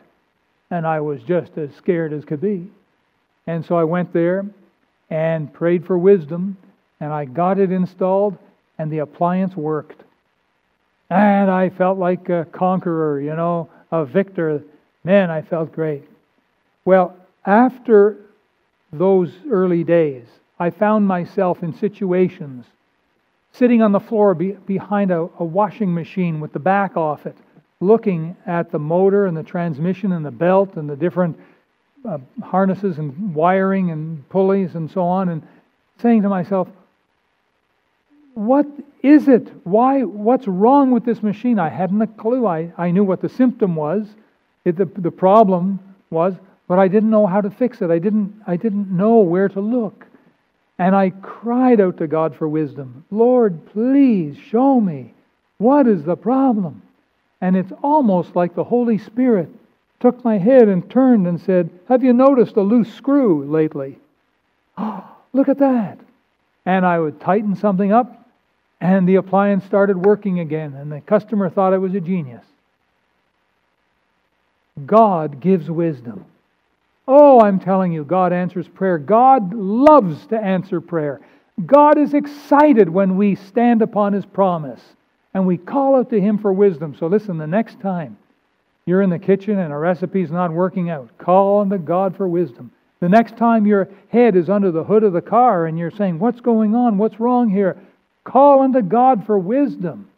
And 0.71 0.87
I 0.87 1.01
was 1.01 1.23
just 1.23 1.57
as 1.59 1.75
scared 1.75 2.13
as 2.13 2.25
could 2.25 2.41
be. 2.41 2.67
And 3.47 3.65
so 3.65 3.77
I 3.77 3.85
went 3.85 4.13
there 4.13 4.47
and 5.11 5.53
prayed 5.53 5.87
for 5.87 5.99
wisdom, 5.99 6.57
and 7.01 7.13
I 7.13 7.25
got 7.25 7.59
it 7.59 7.71
installed, 7.71 8.39
and 8.79 8.91
the 8.91 8.99
appliance 8.99 9.57
worked. 9.57 10.03
And 11.11 11.51
I 11.51 11.69
felt 11.69 11.99
like 11.99 12.31
a 12.31 12.47
conqueror, 12.53 13.21
you 13.21 13.35
know, 13.37 13.69
a 13.91 14.05
victor. 14.05 14.63
Man, 15.05 15.31
I 15.31 15.43
felt 15.43 15.73
great. 15.73 16.05
Well, 16.85 17.15
after 17.45 18.17
those 18.93 19.33
early 19.51 19.85
days, 19.85 20.27
I 20.59 20.71
found 20.71 21.07
myself 21.07 21.63
in 21.63 21.75
situations 21.75 22.67
sitting 23.53 23.83
on 23.83 23.93
the 23.93 24.01
floor 24.01 24.35
be, 24.35 24.53
behind 24.53 25.11
a, 25.11 25.29
a 25.39 25.45
washing 25.45 25.93
machine 25.93 26.41
with 26.41 26.53
the 26.53 26.59
back 26.59 26.97
off 26.97 27.27
it, 27.27 27.37
looking 27.81 28.37
at 28.47 28.71
the 28.71 28.79
motor 28.79 29.27
and 29.27 29.37
the 29.37 29.43
transmission 29.43 30.13
and 30.13 30.25
the 30.25 30.31
belt 30.31 30.77
and 30.77 30.89
the 30.89 30.97
different 30.97 31.39
uh, 32.09 32.19
harnesses 32.43 32.99
and 32.99 33.35
wiring 33.35 33.91
and 33.91 34.29
pulleys 34.29 34.75
and 34.75 34.91
so 34.91 35.03
on, 35.03 35.29
and 35.29 35.43
saying 36.01 36.23
to 36.23 36.29
myself, 36.29 36.69
what 38.35 38.67
is 39.03 39.29
it? 39.29 39.49
Why? 39.65 40.03
What's 40.03 40.49
wrong 40.49 40.91
with 40.91 41.05
this 41.05 41.23
machine? 41.23 41.59
I 41.59 41.69
hadn't 41.69 42.01
a 42.01 42.07
clue. 42.07 42.47
I, 42.47 42.73
I 42.79 42.91
knew 42.91 43.05
what 43.05 43.21
the 43.21 43.29
symptom 43.29 43.77
was, 43.77 44.07
it, 44.65 44.77
the, 44.77 44.87
the 44.87 45.11
problem 45.11 45.81
was, 46.11 46.35
but 46.69 46.79
I 46.79 46.89
didn't 46.89 47.11
know 47.11 47.27
how 47.27 47.41
to 47.41 47.51
fix 47.51 47.83
it. 47.83 47.91
I 47.91 47.99
didn't, 47.99 48.43
I 48.47 48.57
didn't 48.57 48.91
know 48.91 49.19
where 49.19 49.49
to 49.49 49.61
look. 49.61 50.07
And 50.79 50.97
I 50.97 51.11
cried 51.11 51.81
out 51.81 51.99
to 51.99 52.07
God 52.07 52.35
for 52.35 52.49
wisdom 52.49 53.05
Lord, 53.11 53.67
please 53.73 54.37
show 54.37 54.81
me 54.81 55.15
what 55.59 55.87
is 55.87 56.05
the 56.05 56.17
problem. 56.17 56.83
And 57.41 57.57
it's 57.57 57.73
almost 57.83 58.37
like 58.37 58.55
the 58.55 58.65
Holy 58.65 58.99
Spirit 58.99 59.49
took 60.01 60.25
my 60.25 60.39
head 60.39 60.69
and 60.69 60.89
turned 60.91 61.27
and 61.27 61.41
said, 61.41 61.71
Have 61.89 62.03
you 62.03 62.13
noticed 62.13 62.57
a 62.57 62.63
loose 62.63 62.93
screw 62.93 63.45
lately? 63.45 63.99
Oh, 64.77 65.05
look 65.33 65.49
at 65.49 65.59
that. 65.59 65.99
And 66.67 66.87
I 66.87 66.99
would 66.99 67.21
tighten 67.21 67.57
something 67.57 67.93
up, 67.93 68.29
and 68.81 69.09
the 69.09 69.17
appliance 69.17 69.65
started 69.65 69.97
working 69.97 70.41
again, 70.41 70.75
and 70.75 70.91
the 70.91 71.01
customer 71.01 71.51
thought 71.51 71.73
I 71.73 71.79
was 71.79 71.95
a 71.95 72.01
genius. 72.01 72.45
God 74.87 75.41
gives 75.41 75.71
wisdom. 75.71 76.25
Oh, 77.07 77.41
I'm 77.41 77.59
telling 77.59 77.93
you, 77.93 78.05
God 78.05 78.33
answers 78.33 78.69
prayer. 78.69 78.99
God 78.99 79.53
loves 79.55 80.27
to 80.27 80.39
answer 80.39 80.81
prayer. 80.81 81.21
God 81.67 81.99
is 81.99 82.15
excited 82.15 82.89
when 82.89 83.17
we 83.17 83.35
stand 83.35 83.83
upon 83.83 84.13
His 84.13 84.25
promise 84.25 84.81
and 85.35 85.47
we 85.47 85.59
call 85.59 85.97
out 85.97 86.11
to 86.11 86.21
Him 86.21 86.39
for 86.39 86.53
wisdom. 86.53 86.95
So 86.99 87.07
listen, 87.07 87.39
the 87.39 87.47
next 87.47 87.81
time 87.81 88.17
you're 88.87 89.03
in 89.03 89.11
the 89.11 89.19
kitchen 89.19 89.59
and 89.59 89.73
a 89.73 89.77
recipe's 89.77 90.31
not 90.31 90.53
working 90.53 90.91
out, 90.91 91.11
call 91.19 91.61
unto 91.61 91.79
God 91.79 92.17
for 92.17 92.29
wisdom. 92.29 92.71
The 93.01 93.09
next 93.09 93.37
time 93.37 93.67
your 93.67 93.89
head 94.11 94.37
is 94.37 94.49
under 94.49 94.71
the 94.71 94.85
hood 94.85 95.03
of 95.03 95.13
the 95.13 95.21
car 95.21 95.67
and 95.67 95.77
you're 95.79 95.91
saying, 95.91 96.21
What's 96.21 96.41
going 96.41 96.75
on? 96.75 96.99
What's 96.99 97.19
wrong 97.19 97.51
here? 97.51 97.77
Call 98.25 98.63
unto 98.63 98.81
God 98.81 99.27
for 99.27 99.39
wisdom. 99.39 100.09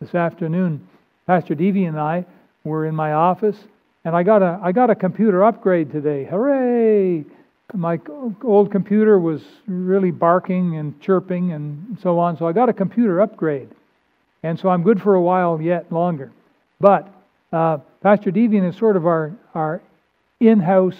This 0.00 0.14
afternoon, 0.14 0.88
Pastor 1.26 1.54
Devi 1.54 1.84
and 1.84 2.00
I 2.00 2.24
were 2.64 2.86
in 2.86 2.94
my 2.94 3.12
office 3.12 3.58
and 4.04 4.14
I 4.14 4.22
got 4.22 4.42
a 4.42 4.60
I 4.62 4.72
got 4.72 4.90
a 4.90 4.94
computer 4.94 5.44
upgrade 5.44 5.90
today. 5.90 6.24
Hooray! 6.24 7.24
My 7.72 7.98
old 8.44 8.70
computer 8.70 9.18
was 9.18 9.42
really 9.66 10.10
barking 10.10 10.76
and 10.76 11.00
chirping 11.00 11.52
and 11.52 11.98
so 12.02 12.18
on, 12.18 12.36
so 12.36 12.46
I 12.46 12.52
got 12.52 12.68
a 12.68 12.72
computer 12.72 13.20
upgrade. 13.20 13.68
And 14.42 14.60
so 14.60 14.68
I'm 14.68 14.82
good 14.82 15.00
for 15.00 15.14
a 15.14 15.22
while 15.22 15.60
yet 15.60 15.90
longer. 15.90 16.30
But 16.78 17.08
uh, 17.52 17.78
Pastor 18.02 18.30
Devian 18.30 18.68
is 18.68 18.76
sort 18.76 18.96
of 18.96 19.06
our, 19.06 19.32
our 19.54 19.80
in 20.38 20.60
house 20.60 20.98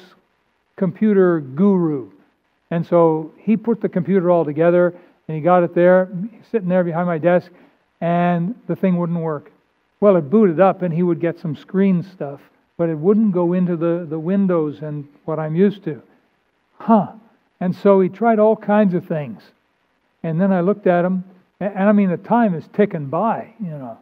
computer 0.76 1.40
guru. 1.40 2.10
And 2.70 2.86
so 2.86 3.32
he 3.38 3.56
put 3.56 3.82
the 3.82 3.88
computer 3.88 4.30
all 4.30 4.46
together 4.46 4.94
and 5.28 5.36
he 5.36 5.42
got 5.42 5.62
it 5.62 5.74
there, 5.74 6.08
sitting 6.50 6.68
there 6.68 6.82
behind 6.82 7.06
my 7.06 7.18
desk, 7.18 7.50
and 8.00 8.54
the 8.66 8.74
thing 8.74 8.96
wouldn't 8.96 9.20
work. 9.20 9.52
Well, 10.00 10.16
it 10.16 10.22
booted 10.22 10.58
up 10.58 10.80
and 10.80 10.92
he 10.92 11.02
would 11.02 11.20
get 11.20 11.38
some 11.38 11.54
screen 11.54 12.02
stuff 12.02 12.40
but 12.76 12.88
it 12.88 12.98
wouldn't 12.98 13.32
go 13.32 13.52
into 13.52 13.76
the, 13.76 14.06
the 14.08 14.18
windows 14.18 14.80
and 14.82 15.08
what 15.24 15.38
I'm 15.38 15.54
used 15.54 15.84
to. 15.84 16.02
Huh. 16.78 17.12
And 17.60 17.74
so 17.74 18.00
he 18.00 18.08
tried 18.08 18.38
all 18.38 18.56
kinds 18.56 18.94
of 18.94 19.06
things. 19.06 19.42
And 20.22 20.40
then 20.40 20.52
I 20.52 20.60
looked 20.60 20.86
at 20.86 21.04
him, 21.04 21.24
and, 21.60 21.88
I 21.88 21.92
mean, 21.92 22.10
the 22.10 22.16
time 22.16 22.54
is 22.54 22.64
ticking 22.72 23.06
by, 23.06 23.54
you 23.60 23.70
know. 23.70 23.98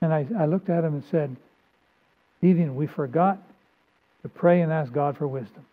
And 0.00 0.12
I, 0.12 0.26
I 0.38 0.46
looked 0.46 0.70
at 0.70 0.84
him 0.84 0.94
and 0.94 1.04
said, 1.10 1.36
Devian, 2.42 2.74
we 2.74 2.86
forgot 2.86 3.38
to 4.22 4.28
pray 4.28 4.60
and 4.60 4.72
ask 4.72 4.92
God 4.92 5.16
for 5.16 5.26
wisdom. 5.26 5.64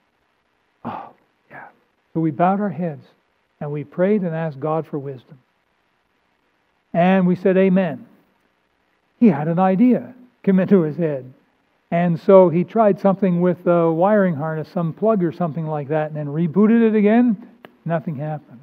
Oh, 0.84 1.10
yeah. 1.50 1.68
So 2.14 2.20
we 2.20 2.32
bowed 2.32 2.60
our 2.60 2.70
heads 2.70 3.06
and 3.60 3.72
we 3.72 3.84
prayed 3.84 4.22
and 4.22 4.36
asked 4.36 4.60
God 4.60 4.86
for 4.88 5.00
wisdom. 5.00 5.40
And 6.94 7.26
we 7.26 7.36
said, 7.36 7.58
Amen. 7.58 8.06
He 9.20 9.28
had 9.28 9.48
an 9.48 9.60
idea 9.60 10.14
come 10.44 10.60
into 10.60 10.82
his 10.82 10.98
head. 10.98 11.32
And 11.94 12.20
so 12.20 12.50
he 12.50 12.64
tried 12.64 13.00
something 13.00 13.40
with 13.40 13.68
a 13.68 13.92
wiring 13.92 14.34
harness, 14.34 14.68
some 14.68 14.94
plug 14.94 15.24
or 15.24 15.32
something 15.32 15.68
like 15.68 15.90
that, 15.90 16.08
and 16.08 16.16
then 16.16 16.26
rebooted 16.26 16.88
it 16.88 16.96
again. 16.96 17.48
Nothing 17.86 18.16
happened. 18.16 18.62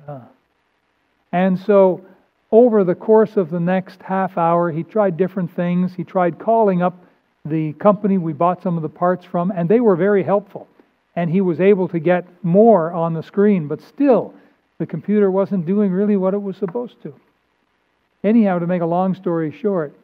And 1.31 1.57
so, 1.57 2.05
over 2.51 2.83
the 2.83 2.97
course 2.97 3.37
of 3.37 3.51
the 3.51 3.61
next 3.61 4.03
half 4.03 4.37
hour, 4.37 4.73
he 4.73 4.83
tried 4.83 5.17
different 5.17 5.55
things. 5.55 5.95
He 5.95 6.03
tried 6.03 6.41
calling 6.41 6.83
up 6.83 7.05
the 7.45 7.73
company 7.75 8.19
we 8.19 8.33
bought 8.33 8.65
some 8.65 8.75
of 8.77 8.83
the 8.83 8.89
parts 8.89 9.25
from, 9.25 9.53
and 9.53 9.69
they 9.69 9.79
were 9.79 9.95
very 9.95 10.25
helpful. 10.25 10.67
And 11.15 11.31
he 11.31 11.41
was 11.41 11.61
able 11.61 11.87
to 11.91 12.01
get 12.01 12.27
more 12.43 12.91
on 12.91 13.15
the 13.15 13.23
screen, 13.23 13.69
but 13.69 13.81
still, 13.81 14.35
the 14.79 14.87
computer 14.87 15.31
wasn't 15.31 15.67
doing 15.67 15.93
really 15.93 16.17
what 16.17 16.35
it 16.35 16.43
was 16.43 16.57
supposed 16.57 17.01
to. 17.05 17.15
Anyhow, 18.25 18.59
to 18.59 18.67
make 18.67 18.83
a 18.83 18.87
long 18.87 19.15
story 19.15 19.53
short, 19.53 19.95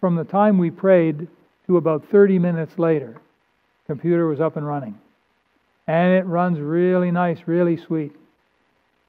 from 0.00 0.16
the 0.16 0.24
time 0.24 0.58
we 0.58 0.72
prayed 0.72 1.28
to 1.66 1.76
about 1.76 2.08
30 2.10 2.38
minutes 2.38 2.78
later, 2.78 3.16
computer 3.86 4.26
was 4.26 4.40
up 4.40 4.56
and 4.56 4.66
running. 4.66 4.98
And 5.86 6.14
it 6.14 6.26
runs 6.26 6.58
really 6.58 7.10
nice, 7.10 7.38
really 7.46 7.76
sweet. 7.76 8.12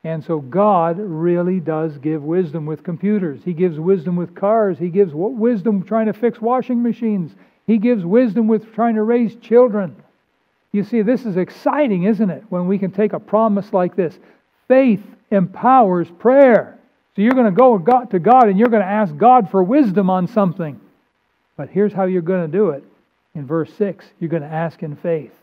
And 0.03 0.23
so 0.23 0.39
God 0.39 0.97
really 0.99 1.59
does 1.59 1.97
give 1.97 2.23
wisdom 2.23 2.65
with 2.65 2.83
computers. 2.83 3.41
He 3.45 3.53
gives 3.53 3.79
wisdom 3.79 4.15
with 4.15 4.35
cars. 4.35 4.77
He 4.77 4.89
gives 4.89 5.13
wisdom 5.13 5.83
trying 5.83 6.07
to 6.07 6.13
fix 6.13 6.41
washing 6.41 6.83
machines. 6.83 7.31
He 7.65 7.77
gives 7.77 8.03
wisdom 8.03 8.47
with 8.47 8.73
trying 8.73 8.95
to 8.95 9.03
raise 9.03 9.35
children. 9.35 9.95
You 10.73 10.83
see, 10.83 11.03
this 11.03 11.25
is 11.25 11.37
exciting, 11.37 12.03
isn't 12.03 12.29
it? 12.29 12.43
When 12.49 12.67
we 12.67 12.77
can 12.79 12.91
take 12.91 13.13
a 13.13 13.19
promise 13.19 13.71
like 13.71 13.95
this. 13.95 14.17
Faith 14.67 15.01
empowers 15.31 16.09
prayer. 16.19 16.77
So 17.15 17.21
you're 17.21 17.33
going 17.33 17.45
to 17.45 17.51
go 17.51 17.77
to 17.77 18.19
God 18.19 18.47
and 18.47 18.59
you're 18.59 18.69
going 18.69 18.81
to 18.81 18.87
ask 18.87 19.15
God 19.15 19.51
for 19.51 19.63
wisdom 19.63 20.09
on 20.09 20.27
something. 20.27 20.81
But 21.55 21.69
here's 21.69 21.93
how 21.93 22.05
you're 22.05 22.21
going 22.21 22.49
to 22.49 22.57
do 22.57 22.69
it. 22.69 22.83
In 23.35 23.45
verse 23.45 23.73
6, 23.73 24.05
you're 24.19 24.29
going 24.29 24.43
to 24.43 24.49
ask 24.49 24.83
in 24.83 24.95
faith. 24.95 25.33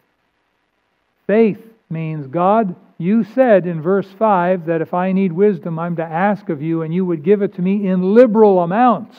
Faith 1.27 1.61
means, 1.89 2.27
God, 2.27 2.75
you 2.99 3.25
said 3.25 3.67
in 3.67 3.83
verse 3.83 4.09
5 4.19 4.67
that 4.67 4.81
if 4.81 4.95
I 4.95 5.13
need 5.13 5.33
wisdom, 5.33 5.79
I'm 5.79 5.97
to 5.97 6.05
ask 6.05 6.49
of 6.49 6.63
you, 6.63 6.83
and 6.83 6.95
you 6.95 7.05
would 7.05 7.23
give 7.23 7.43
it 7.43 7.55
to 7.55 7.63
me 7.63 7.89
in 7.89 8.15
liberal 8.15 8.61
amounts. 8.61 9.17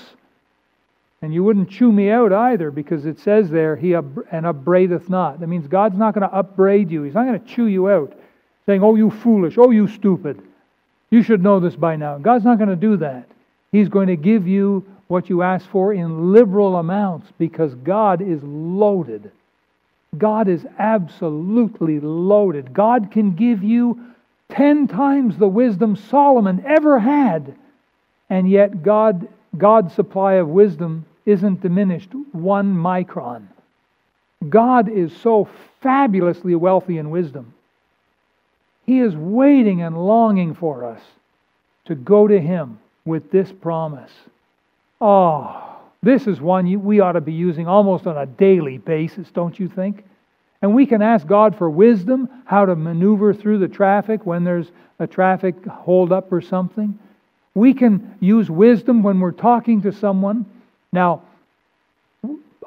And 1.22 1.34
you 1.34 1.44
wouldn't 1.44 1.70
chew 1.70 1.92
me 1.92 2.10
out 2.10 2.34
either, 2.34 2.72
because 2.72 3.06
it 3.06 3.20
says 3.20 3.50
there, 3.50 3.76
He 3.76 3.94
up, 3.94 4.06
and 4.32 4.46
upbraideth 4.46 5.10
not. 5.10 5.40
That 5.40 5.48
means 5.48 5.68
God's 5.68 5.98
not 5.98 6.14
going 6.14 6.28
to 6.28 6.36
upbraid 6.36 6.90
you. 6.90 7.04
He's 7.04 7.14
not 7.14 7.26
going 7.26 7.40
to 7.40 7.46
chew 7.46 7.68
you 7.68 7.90
out, 7.90 8.18
saying, 8.66 8.84
Oh, 8.84 8.96
you 8.96 9.12
foolish, 9.12 9.58
oh, 9.58 9.72
you 9.72 9.88
stupid. 9.88 10.42
You 11.10 11.24
should 11.24 11.44
know 11.44 11.60
this 11.60 11.76
by 11.76 11.98
now. 11.98 12.18
God's 12.18 12.46
not 12.46 12.58
going 12.58 12.70
to 12.70 12.76
do 12.76 12.98
that. 12.98 13.28
He's 13.72 13.90
going 13.90 14.08
to 14.08 14.16
give 14.16 14.48
you 14.48 14.86
what 15.12 15.30
you 15.30 15.42
ask 15.42 15.70
for 15.70 15.94
in 15.94 16.32
liberal 16.32 16.78
amounts 16.78 17.28
because 17.38 17.76
God 17.76 18.22
is 18.22 18.42
loaded. 18.42 19.30
God 20.18 20.48
is 20.48 20.66
absolutely 20.80 22.00
loaded. 22.00 22.74
God 22.74 23.12
can 23.12 23.36
give 23.36 23.62
you 23.62 24.00
10 24.50 24.88
times 24.88 25.38
the 25.38 25.48
wisdom 25.48 25.96
Solomon 25.96 26.64
ever 26.66 26.98
had. 26.98 27.54
And 28.30 28.50
yet 28.50 28.84
God 28.84 29.28
God's 29.58 29.94
supply 29.94 30.36
of 30.36 30.48
wisdom 30.48 31.06
isn't 31.26 31.62
diminished 31.62 32.10
one 32.32 32.74
micron. 32.74 33.48
God 34.48 34.88
is 34.90 35.16
so 35.18 35.50
fabulously 35.82 36.56
wealthy 36.56 36.98
in 36.98 37.10
wisdom. 37.10 37.54
He 38.86 39.00
is 39.00 39.16
waiting 39.16 39.82
and 39.82 40.06
longing 40.06 40.56
for 40.56 40.86
us 40.86 41.02
to 41.86 41.96
go 41.96 42.28
to 42.28 42.40
Him 42.40 42.80
with 43.04 43.30
this 43.30 43.52
promise. 43.52 44.12
Oh, 45.02 45.80
this 46.04 46.28
is 46.28 46.40
one 46.40 46.84
we 46.84 47.00
ought 47.00 47.14
to 47.14 47.22
be 47.22 47.34
using 47.34 47.68
almost 47.68 48.06
on 48.06 48.18
a 48.18 48.28
daily 48.28 48.78
basis, 48.78 49.30
don't 49.32 49.60
you 49.60 49.68
think? 49.68 50.04
And 50.62 50.76
we 50.76 50.86
can 50.86 51.02
ask 51.02 51.26
God 51.26 51.58
for 51.58 51.70
wisdom, 51.70 52.30
how 52.46 52.66
to 52.66 52.76
maneuver 52.76 53.34
through 53.34 53.58
the 53.58 53.68
traffic 53.68 54.26
when 54.26 54.44
there's 54.44 54.72
a 55.00 55.08
traffic 55.08 55.66
holdup 55.66 56.32
or 56.32 56.40
something. 56.40 57.00
We 57.56 57.74
can 57.74 58.16
use 58.20 58.50
wisdom 58.50 59.02
when 59.02 59.20
we're 59.20 59.32
talking 59.32 59.82
to 59.82 59.92
someone. 59.92 60.46
Now, 60.94 61.24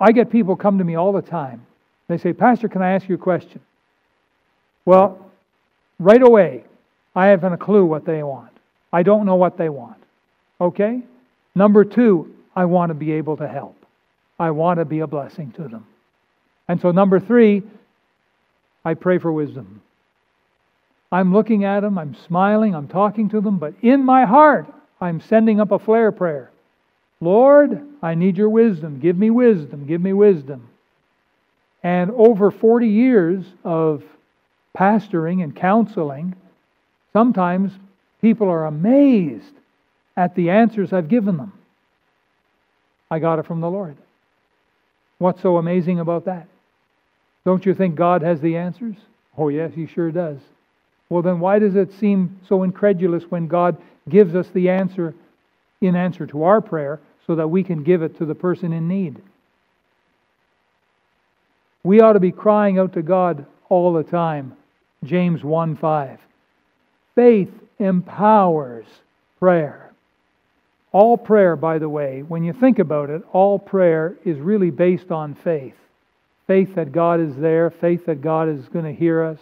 I 0.01 0.11
get 0.11 0.31
people 0.31 0.57
come 0.57 0.79
to 0.79 0.85
me 0.85 0.97
all 0.97 1.13
the 1.13 1.23
time. 1.23 1.65
They 2.09 2.19
say, 2.19 2.33
Pastor, 2.33 2.69
can 2.69 2.83
I 2.83 2.93
ask 2.93 3.09
you 3.09 3.15
a 3.15 3.19
question? 3.19 3.61
Well, 4.85 5.31
right 6.01 6.21
away, 6.21 6.65
I 7.15 7.27
haven't 7.27 7.53
a 7.53 7.57
clue 7.57 7.85
what 7.85 8.05
they 8.05 8.25
want. 8.25 8.51
I 8.93 9.05
don't 9.05 9.25
know 9.25 9.37
what 9.37 9.57
they 9.57 9.69
want. 9.69 10.03
Okay? 10.61 11.03
Number 11.55 11.85
two, 11.85 12.35
I 12.55 12.65
want 12.65 12.91
to 12.91 12.95
be 12.95 13.13
able 13.13 13.37
to 13.37 13.49
help. 13.49 13.77
I 14.39 14.51
want 14.51 14.79
to 14.79 14.85
be 14.85 15.01
a 15.01 15.07
blessing 15.07 15.53
to 15.53 15.69
them. 15.69 15.87
And 16.69 16.81
so, 16.81 16.91
number 16.91 17.21
three, 17.21 17.63
I 18.85 18.95
pray 18.95 19.19
for 19.19 19.33
wisdom. 19.33 19.81
I'm 21.13 21.33
looking 21.33 21.65
at 21.65 21.81
them, 21.81 21.97
I'm 21.97 22.17
smiling, 22.27 22.75
I'm 22.75 22.89
talking 22.89 23.29
to 23.31 23.41
them, 23.41 23.59
but 23.59 23.75
in 23.83 24.05
my 24.05 24.25
heart, 24.25 24.67
I'm 25.01 25.21
sending 25.21 25.61
up 25.61 25.71
a 25.71 25.79
flare 25.79 26.11
prayer. 26.11 26.51
Lord, 27.21 27.87
I 28.03 28.15
need 28.15 28.37
your 28.37 28.49
wisdom. 28.49 29.01
Give 29.01 29.17
me 29.17 29.31
wisdom. 29.31 29.87
Give 29.87 30.01
me 30.01 30.13
wisdom. 30.13 30.69
And 31.83 32.11
over 32.11 32.51
40 32.51 32.89
years 32.89 33.45
of 33.63 34.03
pastoring 34.77 35.43
and 35.43 35.55
counseling, 35.55 36.35
sometimes 37.13 37.73
people 38.21 38.49
are 38.49 38.67
amazed 38.67 39.55
at 40.17 40.35
the 40.35 40.51
answers 40.51 40.93
I've 40.93 41.09
given 41.09 41.37
them. 41.37 41.53
I 43.11 43.19
got 43.19 43.39
it 43.39 43.47
from 43.47 43.61
the 43.61 43.71
Lord. 43.71 43.97
What's 45.19 45.43
so 45.43 45.57
amazing 45.57 46.01
about 46.01 46.25
that? 46.25 46.47
Don't 47.45 47.65
you 47.67 47.75
think 47.75 47.95
God 47.95 48.23
has 48.23 48.41
the 48.41 48.57
answers? 48.57 48.97
Oh, 49.37 49.49
yes, 49.49 49.73
He 49.75 49.87
sure 49.87 50.11
does. 50.11 50.39
Well, 51.09 51.23
then 51.23 51.41
why 51.41 51.59
does 51.59 51.77
it 51.77 51.93
seem 51.93 52.41
so 52.49 52.63
incredulous 52.63 53.25
when 53.31 53.47
God 53.47 53.77
gives 54.09 54.35
us 54.35 54.49
the 54.49 54.71
answer 54.71 55.15
in 55.81 55.95
answer 55.95 56.27
to 56.27 56.45
our 56.45 56.61
prayer 56.61 57.01
so 57.27 57.35
that 57.35 57.49
we 57.49 57.63
can 57.63 57.83
give 57.83 58.03
it 58.03 58.17
to 58.19 58.25
the 58.25 58.35
person 58.35 58.73
in 58.73 58.89
need? 58.89 59.21
We 61.83 62.01
ought 62.01 62.15
to 62.15 62.21
be 62.21 62.33
crying 62.33 62.79
out 62.79 62.95
to 62.95 63.03
God 63.03 63.45
all 63.69 63.93
the 63.93 64.03
time. 64.03 64.57
James 65.05 65.45
1 65.45 65.77
5. 65.77 66.19
Faith 67.15 67.51
empowers 67.79 68.87
prayer. 69.39 69.84
All 70.95 71.19
prayer, 71.19 71.57
by 71.57 71.81
the 71.81 71.89
way, 71.89 72.23
when 72.23 72.45
you 72.45 72.53
think 72.53 72.79
about 72.79 73.11
it, 73.11 73.21
all 73.33 73.59
prayer 73.59 74.15
is 74.25 74.39
really 74.39 74.71
based 74.71 75.11
on 75.11 75.35
faith. 75.35 75.75
Faith 76.47 76.77
that 76.77 76.93
God 76.93 77.19
is 77.19 77.35
there, 77.35 77.69
faith 77.69 78.07
that 78.07 78.23
God 78.23 78.49
is 78.49 78.69
going 78.69 78.85
to 78.85 78.93
hear 78.93 79.25
us, 79.25 79.41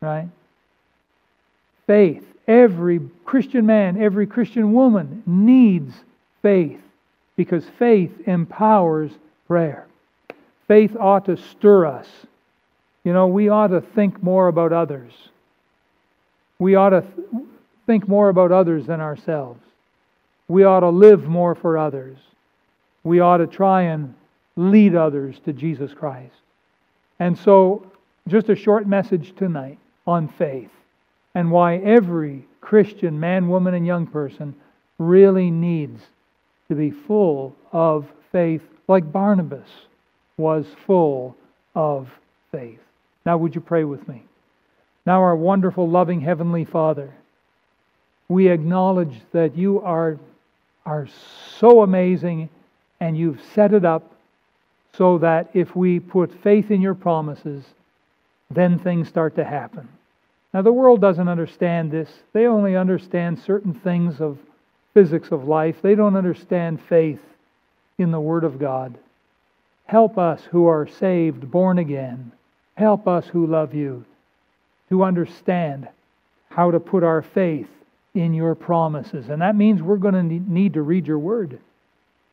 right? 0.00 0.26
Faith. 1.86 2.24
Every 2.48 2.98
Christian 3.24 3.64
man, 3.64 4.02
every 4.02 4.26
Christian 4.26 4.72
woman 4.72 5.22
needs 5.24 5.94
faith 6.42 6.80
because 7.36 7.64
faith 7.78 8.10
empowers 8.26 9.12
prayer. 9.46 9.86
Faith 10.66 10.96
ought 10.98 11.26
to 11.26 11.36
stir 11.36 11.86
us. 11.86 12.08
You 13.04 13.12
know, 13.12 13.28
we 13.28 13.50
ought 13.50 13.68
to 13.68 13.82
think 13.82 14.20
more 14.20 14.48
about 14.48 14.72
others. 14.72 15.12
We 16.58 16.74
ought 16.74 16.90
to 16.90 17.02
th- 17.02 17.44
think 17.86 18.08
more 18.08 18.30
about 18.30 18.50
others 18.50 18.86
than 18.86 19.00
ourselves. 19.00 19.60
We 20.50 20.64
ought 20.64 20.80
to 20.80 20.90
live 20.90 21.28
more 21.28 21.54
for 21.54 21.78
others. 21.78 22.18
We 23.04 23.20
ought 23.20 23.36
to 23.36 23.46
try 23.46 23.82
and 23.82 24.14
lead 24.56 24.96
others 24.96 25.38
to 25.44 25.52
Jesus 25.52 25.94
Christ. 25.94 26.34
And 27.20 27.38
so, 27.38 27.86
just 28.26 28.48
a 28.48 28.56
short 28.56 28.84
message 28.84 29.36
tonight 29.36 29.78
on 30.08 30.26
faith 30.26 30.72
and 31.36 31.52
why 31.52 31.76
every 31.76 32.44
Christian 32.60 33.20
man, 33.20 33.46
woman, 33.48 33.74
and 33.74 33.86
young 33.86 34.08
person 34.08 34.56
really 34.98 35.52
needs 35.52 36.02
to 36.66 36.74
be 36.74 36.90
full 36.90 37.54
of 37.70 38.08
faith, 38.32 38.62
like 38.88 39.12
Barnabas 39.12 39.68
was 40.36 40.66
full 40.84 41.36
of 41.76 42.10
faith. 42.50 42.80
Now, 43.24 43.36
would 43.38 43.54
you 43.54 43.60
pray 43.60 43.84
with 43.84 44.08
me? 44.08 44.24
Now, 45.06 45.20
our 45.20 45.36
wonderful, 45.36 45.88
loving 45.88 46.20
Heavenly 46.20 46.64
Father, 46.64 47.14
we 48.28 48.48
acknowledge 48.48 49.14
that 49.30 49.56
you 49.56 49.80
are, 49.82 50.18
are 50.86 51.08
so 51.58 51.82
amazing 51.82 52.48
and 53.00 53.16
you've 53.16 53.40
set 53.54 53.72
it 53.72 53.84
up 53.84 54.12
so 54.96 55.18
that 55.18 55.50
if 55.54 55.74
we 55.76 56.00
put 56.00 56.42
faith 56.42 56.70
in 56.70 56.80
your 56.80 56.94
promises, 56.94 57.64
then 58.50 58.78
things 58.78 59.08
start 59.08 59.36
to 59.36 59.44
happen. 59.44 59.88
Now, 60.52 60.62
the 60.62 60.72
world 60.72 61.00
doesn't 61.00 61.28
understand 61.28 61.90
this. 61.90 62.10
They 62.32 62.46
only 62.46 62.76
understand 62.76 63.38
certain 63.38 63.72
things 63.72 64.20
of 64.20 64.38
physics 64.92 65.30
of 65.30 65.44
life. 65.44 65.76
They 65.80 65.94
don't 65.94 66.16
understand 66.16 66.80
faith 66.88 67.20
in 67.98 68.10
the 68.10 68.20
Word 68.20 68.42
of 68.42 68.58
God. 68.58 68.98
Help 69.86 70.18
us 70.18 70.42
who 70.50 70.66
are 70.66 70.88
saved, 70.88 71.50
born 71.50 71.78
again. 71.78 72.32
Help 72.76 73.06
us 73.06 73.26
who 73.26 73.46
love 73.46 73.74
you 73.74 74.04
to 74.88 75.04
understand 75.04 75.88
how 76.48 76.70
to 76.72 76.80
put 76.80 77.04
our 77.04 77.22
faith 77.22 77.68
in 78.14 78.34
your 78.34 78.54
promises. 78.54 79.28
And 79.28 79.42
that 79.42 79.56
means 79.56 79.82
we're 79.82 79.96
going 79.96 80.14
to 80.14 80.22
need 80.22 80.74
to 80.74 80.82
read 80.82 81.06
your 81.06 81.18
Word. 81.18 81.58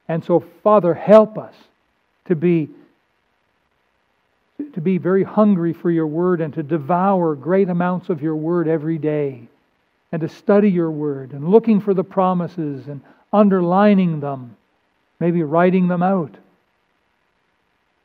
And 0.08 0.24
so, 0.24 0.44
Father, 0.64 0.94
help 0.94 1.38
us 1.38 1.54
to 2.26 2.36
be 2.36 2.70
to 4.74 4.82
be 4.82 4.98
very 4.98 5.24
hungry 5.24 5.72
for 5.74 5.92
your 5.92 6.08
word 6.08 6.42
and 6.42 6.54
to 6.56 6.64
devour 6.64 7.36
great 7.36 7.70
amounts 7.70 8.10
of 8.10 8.24
your 8.24 8.36
word 8.36 8.68
every 8.68 8.98
day. 8.98 9.48
and 10.12 10.22
to 10.22 10.30
study 10.30 10.70
your 10.70 10.90
word 10.90 11.32
and 11.32 11.50
looking 11.50 11.82
for 11.82 11.94
the 11.94 12.04
promises 12.04 12.88
and 12.88 13.02
underlining 13.34 14.20
them, 14.20 14.56
maybe 15.20 15.44
writing 15.44 15.88
them 15.88 16.02
out. 16.02 16.34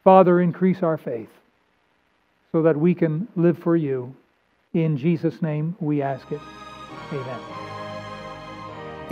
Father, 0.03 0.41
increase 0.41 0.83
our 0.83 0.99
faith 0.99 1.31
so 2.51 2.63
that 2.63 2.77
we 2.77 2.95
can 2.95 3.29
live 3.37 3.59
for 3.59 3.77
you. 3.77 4.15
In 4.75 4.97
Jesus' 4.97 5.41
name 5.41 5.77
we 5.79 6.03
ask 6.03 6.31
it. 6.33 6.41
Amen. 7.13 7.62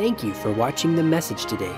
Thank 0.01 0.25
you 0.25 0.33
for 0.33 0.51
watching 0.51 0.97
the 0.97 1.03
message 1.03 1.45
today. 1.45 1.77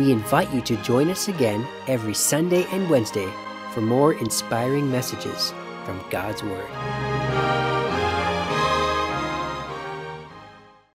We 0.00 0.10
invite 0.10 0.50
you 0.54 0.62
to 0.62 0.76
join 0.78 1.10
us 1.10 1.28
again 1.28 1.68
every 1.86 2.14
Sunday 2.14 2.64
and 2.72 2.88
Wednesday 2.88 3.30
for 3.74 3.82
more 3.82 4.14
inspiring 4.14 4.90
messages 4.90 5.52
from 5.84 6.02
God's 6.08 6.42
Word. 6.42 7.11